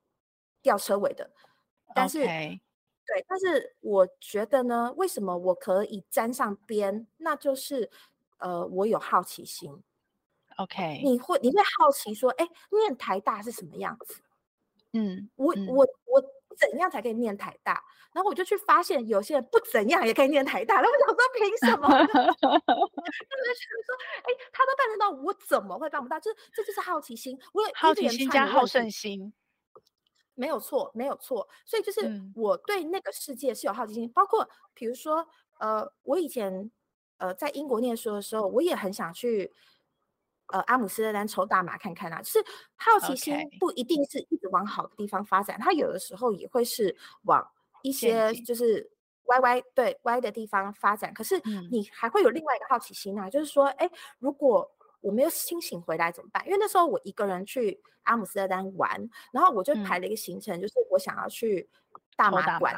[0.62, 1.30] 吊车尾的，
[1.94, 2.26] 但是.
[3.08, 7.06] 对，但是我觉得呢，为什么我可以沾上边？
[7.18, 7.88] 那就是
[8.40, 9.84] 呃，我有好奇心。
[10.58, 14.22] OK，你会你会好奇说，哎，念台大是什么样子？
[14.94, 16.22] 嗯，我我我
[16.58, 17.84] 怎样才可以念台大？
[18.14, 20.76] 然后我就去发现，有些人不怎样也可以念台大。
[20.82, 21.88] 然后我想说，凭什么？
[21.92, 23.54] 他们就
[23.84, 26.18] 说，哎，他都办得到，我怎么会办不到？
[26.22, 27.38] 这这就是好奇心。
[27.52, 29.34] 我有好奇心加好胜心，
[30.36, 31.46] 没有错，没有错。
[31.66, 35.28] 所以就是我对那个世界是有好奇心，嗯、包括比如说，
[35.60, 36.72] 呃，我以前
[37.18, 39.52] 呃在英国念书的时候，我也很想去。
[40.56, 42.40] 呃，阿姆斯特丹抽大麻看看啊，就是
[42.78, 47.46] 好奇心不一定是一直往好的地方发展，它、有的时候也会是往
[47.82, 48.90] 一些就是
[49.26, 51.14] 歪歪对歪的地方发展。
[51.14, 51.38] 可是
[51.70, 56.42] 你还会有另外一个好奇心啊，嗯、就是说，哎，如果我没有清醒回来怎么办？
[56.46, 61.70] 因为那时候我一个人去阿姆斯特丹玩，然后我就排了一个行程，嗯、就是我想要去
[62.16, 62.74] 大麻馆。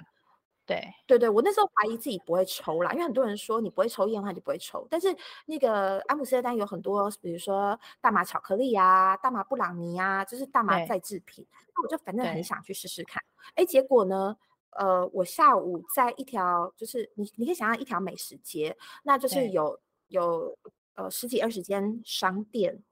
[0.68, 4.86] 对对对，我那时候怀疑自己不会抽啦，因为很多人说你不会抽烟的话，你不会抽。
[4.89, 5.07] 但是
[5.45, 11.47] 那个阿姆斯特丹有很多，比如说大麻巧克力啊、大麻布朗尼啊，就是大麻再制品。
[11.74, 13.24] 那我就反正很想去试试看。
[13.55, 14.36] 哎，结果呢，
[14.72, 20.57] 呃，我下午在一条，就是你你可以想象一条美食街，那就是有有
[20.95, 22.84] 呃十几二十间商店。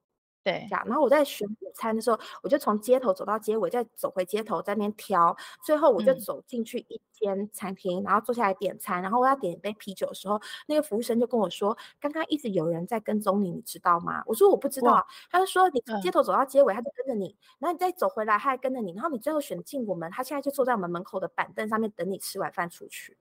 [0.46, 5.36] 对，这样，然后我在选午餐的时候，我就从街头走到街尾，再走回街头，在那边挑。
[5.66, 9.02] 最后我就走进去一间餐厅，嗯，然后坐下来点餐。
[9.02, 18.94] 然后我要点一杯啤酒的时候，那个服务生就跟我说：“刚刚一直有人在跟踪你，你知道吗？”我说：“我不知道。”他就说：“你从街头走到街尾，他就跟着你，嗯，然后你再走回来，他还跟着你。
[18.94, 23.18] 然后你最后选进我们，他现在就坐在我们门口的板凳上面等你吃完饭出去。”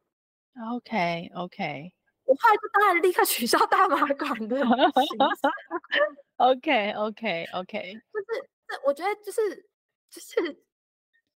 [0.77, 1.91] OK OK，
[2.27, 4.57] 我后来就当然立刻取消大麻馆的。
[6.37, 9.69] OK OK OK，就是这，我觉得就是
[10.11, 10.65] 就是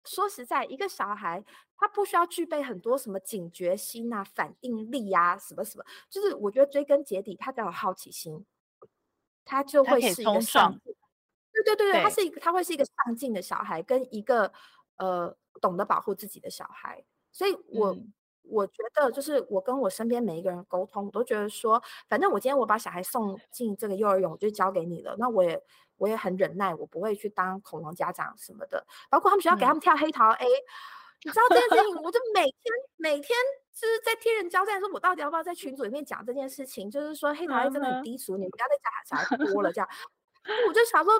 [0.04, 1.44] 说实在，一个小孩
[1.76, 8.44] 他不需要具备很多什么警觉心啊、反应力啊，什么什么，就是我觉得追根结底，他只要有好奇心，
[9.44, 10.94] 他就会是一个上进。
[11.52, 14.52] 对对对对，他是一个他会是一个上进的小孩，跟一个
[14.96, 17.92] 呃懂得保护自己的小孩，所以我。
[17.92, 18.12] 嗯
[18.50, 25.14] 我觉得就是我跟我身边每一个人沟通，我都觉得说，反正我今天我把小孩送进这个幼儿园，我就交给你了。
[25.18, 25.62] 那我也
[25.96, 28.86] 我也很忍耐，我不会去当恐龙家长什么的。
[29.10, 30.64] 包括他们学校给他们跳黑桃 A，、嗯、
[31.24, 32.54] 你知道这件事情，我就每天
[32.96, 33.36] 每天
[33.72, 36.90] 就是在天人交战，说我到底要不要在群组里面讲这件事情？
[36.90, 39.88] 就是说黑桃 A 真的很低俗，嗯、你不要再讲小孩多了这样。
[40.68, 41.12] 我就想说，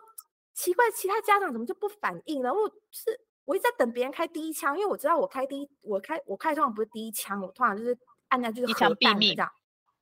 [0.54, 2.52] 奇怪，其他家长怎么就不反应呢？
[2.52, 3.20] 我是。
[3.48, 7.96] 我一直在等别人开第一枪，因为我知道我开第一，我开我开通常不是第一枪，我通常就是
[8.28, 9.50] 按下就是核弹这样。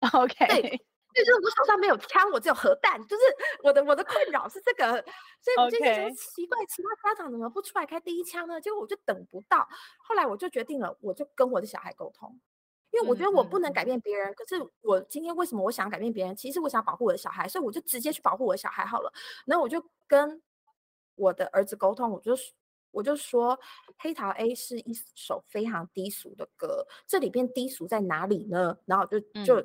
[0.12, 3.22] OK，对，对，就是我手上没有枪，我只有核弹，就是
[3.62, 4.94] 我的我的困扰是这个，
[5.40, 8.60] 所以我就觉得奇怪.其他家长怎么不出来开第一枪呢？
[8.60, 9.68] 结果我就等不到，
[10.02, 12.40] 后来我就决定了，我就跟我的小孩沟通，
[12.90, 16.34] 因为我觉得我不能改变别人，嗯嗯，可是我今天为什么我想改变别人？
[16.34, 19.12] 其实我想保护我的小孩，所以我就直接去保护我的小孩好了。
[19.46, 20.42] 然后我就跟
[21.14, 22.36] 我的儿子沟通，我就。
[22.96, 23.54] 我就说，
[23.98, 28.74] 《黑桃 A》是一首非常低俗的歌，这里边低俗在哪里呢？
[28.86, 29.60] 然后就就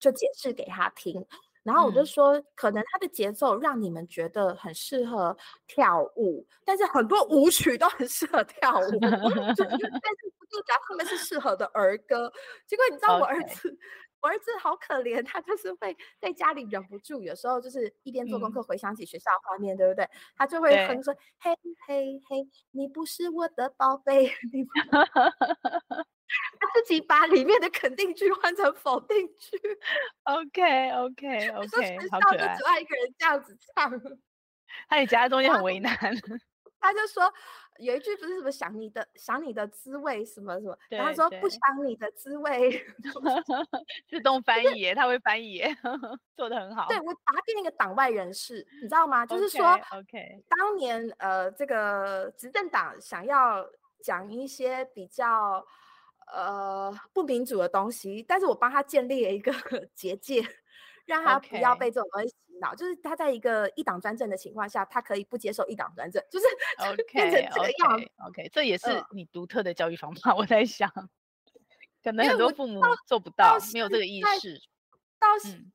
[0.00, 1.24] 就解释给他听。
[1.62, 5.36] 然后我就说，嗯、可能它的节奏让你们觉得很适合
[5.68, 12.32] 跳舞，但是很多舞曲都很适合跳舞， 但是不就讲他们是适合的儿歌。
[12.66, 13.78] 结果你知道我儿子.
[14.22, 20.08] 我儿子好可怜，他就是会在家里忍不住，有时候就是一边做功课回想起学校画面，嗯、对不对？
[20.36, 21.50] 他就会哼说：“嘿
[21.86, 24.26] 嘿嘿，你不是我的宝贝。
[24.52, 24.64] 你
[26.58, 29.58] ”他自己把里面的肯定句换成否定句。
[30.22, 32.56] OK OK OK， 好可爱。
[32.56, 33.92] 就只爱一个人这样子唱，
[34.88, 35.92] 他也夹在中间很为难。
[36.82, 37.32] 他就说
[37.78, 42.84] 有一句不是什么想你的想你的滋味什么什么，然后他说不想你的滋味。
[44.10, 45.74] 自动翻译耶，他会翻译耶，
[46.36, 46.88] 做的很好。
[46.88, 49.24] 对，我把他变成一个党外人士，你知道吗？
[49.24, 53.66] 就是说，OK，当年呃这个执政党想要
[54.02, 55.64] 讲一些比较。
[56.32, 59.52] 呃，不民主的东西，但是我帮他建立了一个
[59.92, 60.40] 结界，
[61.04, 62.32] 让他不要被这种东西
[62.76, 66.46] 就是他在一个一党专政的情况下，他可以不接受一党专政，就是
[67.12, 68.00] 变成这个样。
[68.28, 70.30] OK，这也是你独特的教育方法。
[70.30, 70.88] 呃、我在想，
[72.02, 74.60] 可能很多父母做不到，没有这个意识。
[75.18, 75.56] 倒是。
[75.56, 75.72] 嗯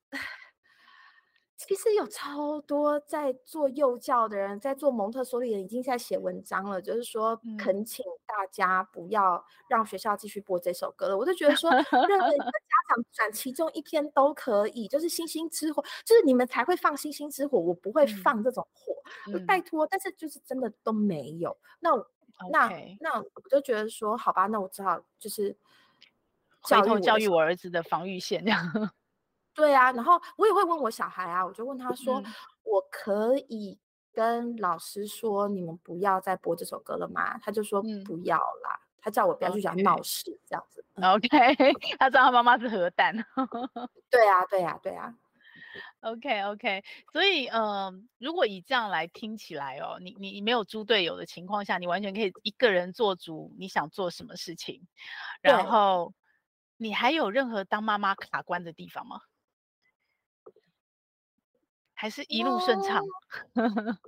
[1.58, 11.16] 其实有超多在做幼教的人，在做蒙特梭利的人，已经在写文章了，就是说恳请大家不要让学校继续播这首歌了。
[11.16, 11.72] 嗯、我就觉得说，
[12.08, 18.93] 任何一个家长转其中一篇都可以，就是星星之火，就是你们才会放星星之火，我不会放这种火，
[19.34, 19.88] 嗯、拜托。
[19.88, 21.58] 但是就是真的都没有。
[21.80, 21.89] 那
[22.51, 25.58] 那那我就觉得说，好吧，那我只好就是
[26.62, 28.91] 回头教育我儿子的防御线这样。
[29.58, 32.34] 对啊，然后我也会问我小孩啊，我就问他说：“嗯、
[32.64, 33.78] 我可以
[34.14, 38.80] 跟老师说，你们不要再播这首歌了吗？”他就说：“不要啦。
[38.80, 40.86] 嗯”他叫我不要去讲闹事.这样子。
[41.01, 41.28] OK，
[41.97, 43.16] 他知道他妈妈是核弹。
[44.12, 45.14] 对啊，对啊，对啊。
[46.01, 46.84] Okay.
[47.12, 54.88] 所以，嗯、呃，如果以这样来听起来哦，你你没有猪队友的情况下，你完全可以一个人做主，你想做什么事情，
[55.41, 56.14] 然后
[56.78, 59.22] 你还有任何当妈妈卡关的地方吗？
[62.00, 63.04] 还是一路顺畅。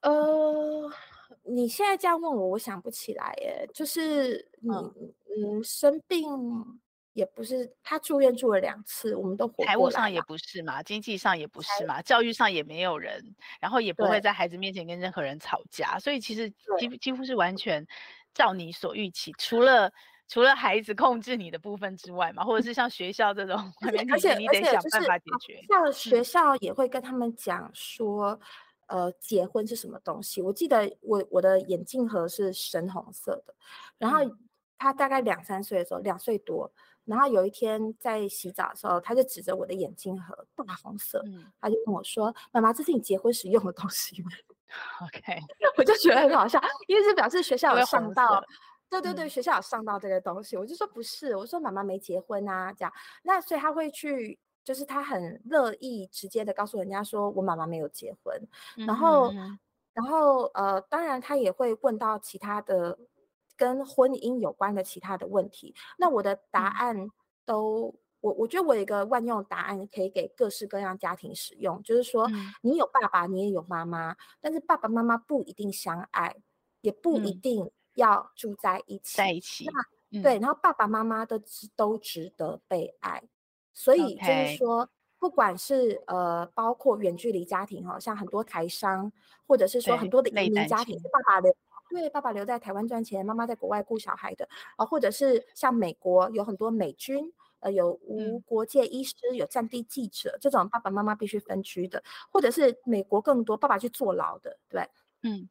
[0.00, 0.90] 呃，
[1.44, 3.68] 你现在这样问我，我想不起来耶。
[3.74, 4.94] 就是你，嗯，
[5.36, 6.26] 嗯，生病
[7.12, 9.62] 也不是，他住院住了两次，我们都活。
[9.66, 13.22] 财务上也不是嘛，经济上也不是嘛，教育上也没有人，
[13.60, 17.86] 然后也不会在孩子面前跟任何人吵架，所以其实几几乎是完全
[18.32, 19.92] 照你所预期，除了。
[20.28, 23.56] 除了孩子控制你的部分之外嘛，或者是像学校这种，
[24.10, 25.62] 而且你得想办法解决。
[25.68, 28.40] 像学校也会跟他们讲说，
[28.86, 30.40] 呃，结婚是什么东西？
[30.40, 33.54] 我记得我我的眼镜盒是深红色的，
[33.98, 34.20] 然后
[34.78, 36.72] 他大概两三岁的时候，两岁多，
[37.04, 41.22] 然后有一天在洗澡的时候，他就指着我的眼镜盒，大红色，
[41.60, 44.30] 他就跟我说：“妈妈，这是你结婚时用的东西吗？
[45.04, 45.38] ”OK，
[45.76, 48.42] 我就觉得很好笑，因为这表示学校有上到。
[49.00, 58.40] 对对对，学校有上到这个东西，嗯、我就说不是，我说妈妈没结婚啊，这样，那所以他会去，就是他很乐意直接的告诉人家说我妈妈没有结婚，
[58.86, 59.32] 然后，
[59.94, 62.98] 然后呃，当然他也会问到其他的
[63.56, 67.08] 跟婚姻有关的其他的问题，那我的答案
[67.44, 76.36] 都，嗯、我我觉得我有一个万用答案可以给各式各样家庭使用，就是说、嗯、你有爸爸，你也有妈妈，但是爸爸妈妈不一定相爱，
[76.80, 77.72] 也不一定、嗯。
[77.94, 81.40] 要住在一起，在一起，那、嗯、对，然后爸爸妈妈的
[81.76, 83.22] 都值得被爱，
[83.72, 84.88] 所以就是说.
[85.22, 89.12] 不管是呃，包括远距离家庭哈，像很多台商，
[89.46, 91.54] 或者是说很多的移民家庭，是爸爸留，
[91.90, 104.90] 对，爸爸留在台湾赚钱，妈妈在国外顾小孩的啊，或者是像美国有很多美军，呃，有无国界医师，嗯、有战地记者，这种爸爸妈妈必须分居的，或者是美国更多爸爸去坐牢的，对，
[105.22, 105.48] 嗯。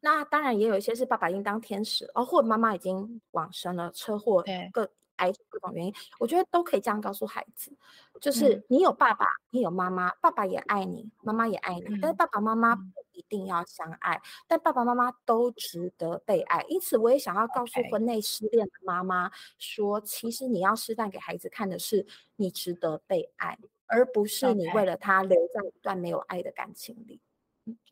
[0.00, 7.72] 那当然也有一些是爸爸应当天使，哦，或者妈妈已经往生了，车祸各癌症各种原因，我觉得都可以这样告诉孩子，
[8.20, 12.82] 就是你有爸爸，你有妈妈，爸爸也爱你，妈妈也爱你，但是爸爸妈妈不
[13.12, 16.64] 一定要相爱，但爸爸妈妈都值得被爱。
[16.68, 19.28] 因此，我也想要告诉婚内失恋的妈妈
[19.58, 27.20] 说，其实你要示范给孩子看的是，你值得被爱，而不是你为了他留在一段没有爱的感情里。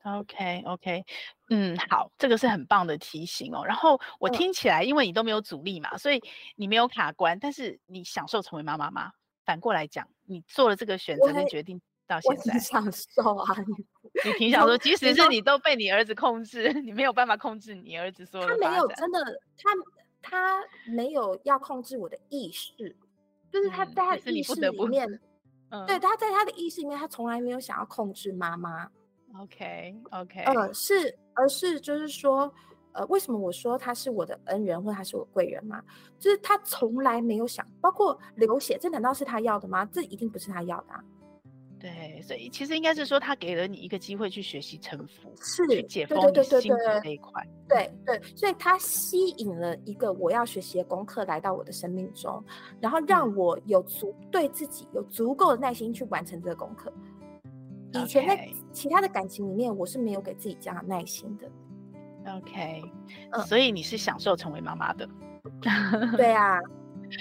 [0.04, 1.04] OK OK，
[1.50, 3.64] 嗯，好，这个是很棒的提醒哦。
[3.64, 6.22] 然后我听起来，因为你都没有阻力嘛，嗯、所以
[6.54, 9.12] 你没有卡关，但是你享受成为妈妈吗？
[9.44, 13.56] 反过来讲，你做了这个选择跟决定到现在，享受啊。
[14.24, 18.46] 你 挺享受，即使是你都被你儿子控制， 你没有办法控制你儿子说。
[18.46, 19.20] 他没有真的，
[19.56, 19.70] 他
[20.22, 22.96] 他没有要控制我的意识。
[23.52, 25.08] 就是他在他的意识里面，
[25.70, 28.90] 嗯、对，他在他的意识里面，他从来没有想要控制妈妈。
[29.40, 32.52] OK OK，呃，是，而是就是说，
[32.92, 35.82] 呃，为什么我说他是我的恩人或他是我贵人嘛？
[36.18, 39.84] 就是他从来没有想，包括流血，这难道是他要的吗？
[39.92, 41.04] 这一定不是他要的啊。
[41.78, 47.46] 对，所以其实应该是说，他给了你一个机会去学习臣服，是去解封你心的那一块。
[47.68, 52.42] 对对，所以他吸引了一个我要学习的功课来到我的生命中，
[52.80, 56.90] 然后让我有足对自己有足够的耐心去完成这个功课。
[57.92, 61.48] 以前在其他的感情里面，我是没有给自己这样耐心的。
[62.36, 62.82] OK，
[63.32, 65.08] 嗯，所以你是享受成为妈妈的。
[66.16, 66.60] 对啊。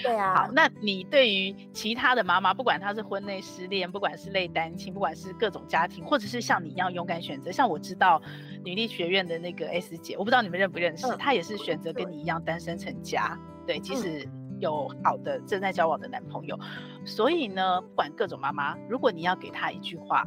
[0.02, 8.20] 对啊，好，那你对于其他的妈妈，不管她是婚内失恋，不管是类单亲，不管是各种家庭，或者是像你一样勇敢选择，像我知道
[8.64, 16.58] 女力学院的那个 S 姐，我不知道你们认不认识，嗯、她也是选择跟你一样单身成家，对，即使有好的正在交往的男朋友，
[17.04, 20.26] 所以呢，不管各种妈妈，如果你要给她一句话，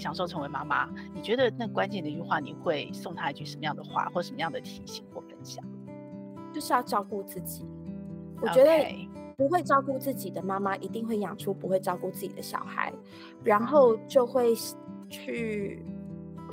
[0.00, 5.64] 享受成为妈妈，你觉得那关键的一句话，你会送她一句什么样的话，或什么样的提醒或分享？
[6.52, 7.64] 就是要照顾自己。
[8.40, 12.92] 我觉得不会照顾自己的妈妈，一定会养出不会照顾自己的小孩，
[13.44, 14.54] 然后就会
[15.10, 15.84] 去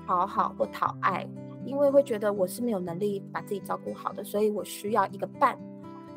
[0.06, 1.26] 讨好或讨爱，
[1.66, 5.58] 因为会觉得我是没有能力把自己照顾好的，所以我需要一个伴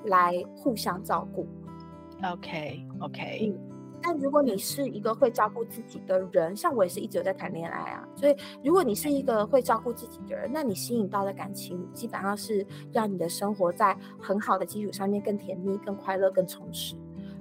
[0.06, 1.46] 来互相照顾。
[2.24, 3.52] OK OK。
[3.54, 3.69] 嗯
[4.03, 16.94] 但如果你是一个会照顾自己的人，像我也是一直有在谈恋爱啊，所以如果你是一个会照顾自己的人，那你吸引到的感情基本上是让你的生活在很好的基础上面更甜蜜、更快乐、更充实，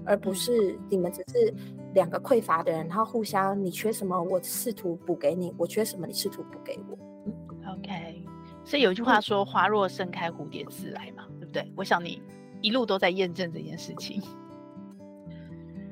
[0.06, 1.54] 而不是你们只是
[1.94, 6.98] 两个匮乏的人，然后互相你缺什么我试图补给你，我缺什么你试图补给我。
[7.26, 7.34] 嗯
[7.74, 8.24] ，OK。
[8.66, 11.72] 所以有一句话说“花若盛开，蝴蝶自来”嘛，对不对？
[11.76, 12.22] 我想你
[12.62, 14.22] 一路都在验证这件事情。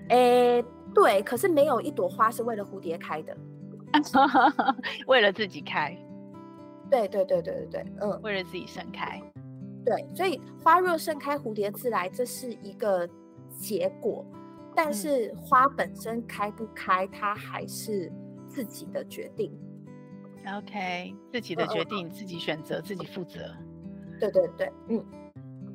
[0.10, 3.36] 诶，对，可是没有一朵花是为了蝴蝶开的，
[5.08, 5.98] 为了自己开。
[6.90, 9.22] 对对对对对对，嗯，为了自己盛开。
[9.86, 13.08] 对，所以花若盛开，蝴蝶自来，这是一个
[13.58, 14.26] 结果，
[14.76, 18.12] 但是花本身开不开，它还是
[18.48, 19.52] 自己的决定。
[20.46, 23.40] OK，自己的决定，嗯、自己选择，自己负责。
[24.20, 25.06] 对对对，嗯。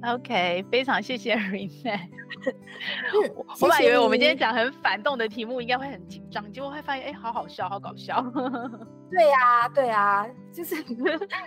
[0.05, 2.01] OK，非常谢谢 Renee。
[3.35, 8.21] 我本来以为我们今天讲很反动的题目，应该会很紧张，结果会发现，哎，好好笑，好搞笑。
[9.11, 10.83] 对呀、啊，对呀、啊， 就是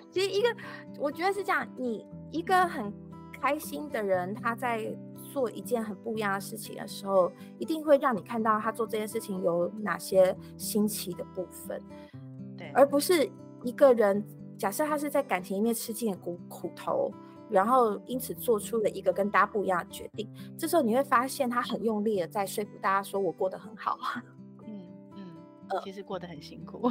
[0.09, 0.55] 其实一个，
[0.97, 2.93] 我觉得是这样，你一个很
[3.41, 4.95] 开心的人，他在
[5.33, 7.29] 做一件很不一样的事情的时候，
[7.59, 11.81] 一定会让你看到他做这件事情有哪些新奇的部分。
[12.57, 13.29] 对，而不是
[13.63, 14.25] 一个人，
[14.57, 17.11] 假设他是在感情里面吃尽了苦苦头。
[17.49, 20.29] 然后因此做出了一个跟大家不一样的决定。
[20.57, 23.97] 这时候你会发现他很用力的在说服大家说我过得很好。
[24.67, 25.27] 嗯嗯，
[25.83, 26.89] 其实过得很辛苦。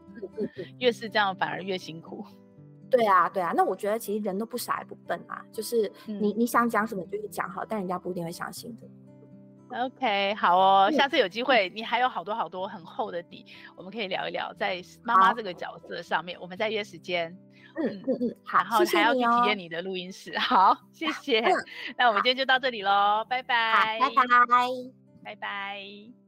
[0.78, 2.24] 越是这样反而越辛苦。
[2.90, 8.88] 对啊对啊，那我觉得其实人都不傻也不笨啊，就是你、嗯、你想讲什么就去讲好，但人家不一定会相信的。
[9.84, 13.44] OK，好哦，下次有机会你还有好多好多很厚的底，
[13.76, 17.36] 我们可以聊一聊在妈妈这个角色上面，我们再约时间。
[17.78, 21.40] 嗯嗯嗯，好，然后还要去体验你的录音室，好，谢 谢。
[21.40, 21.52] 嗯、
[21.96, 24.24] 那我们今天就到这里喽，拜拜，拜拜，
[25.24, 26.27] 拜拜。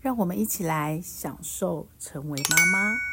[0.00, 3.09] 让我们一起来享受成为妈妈。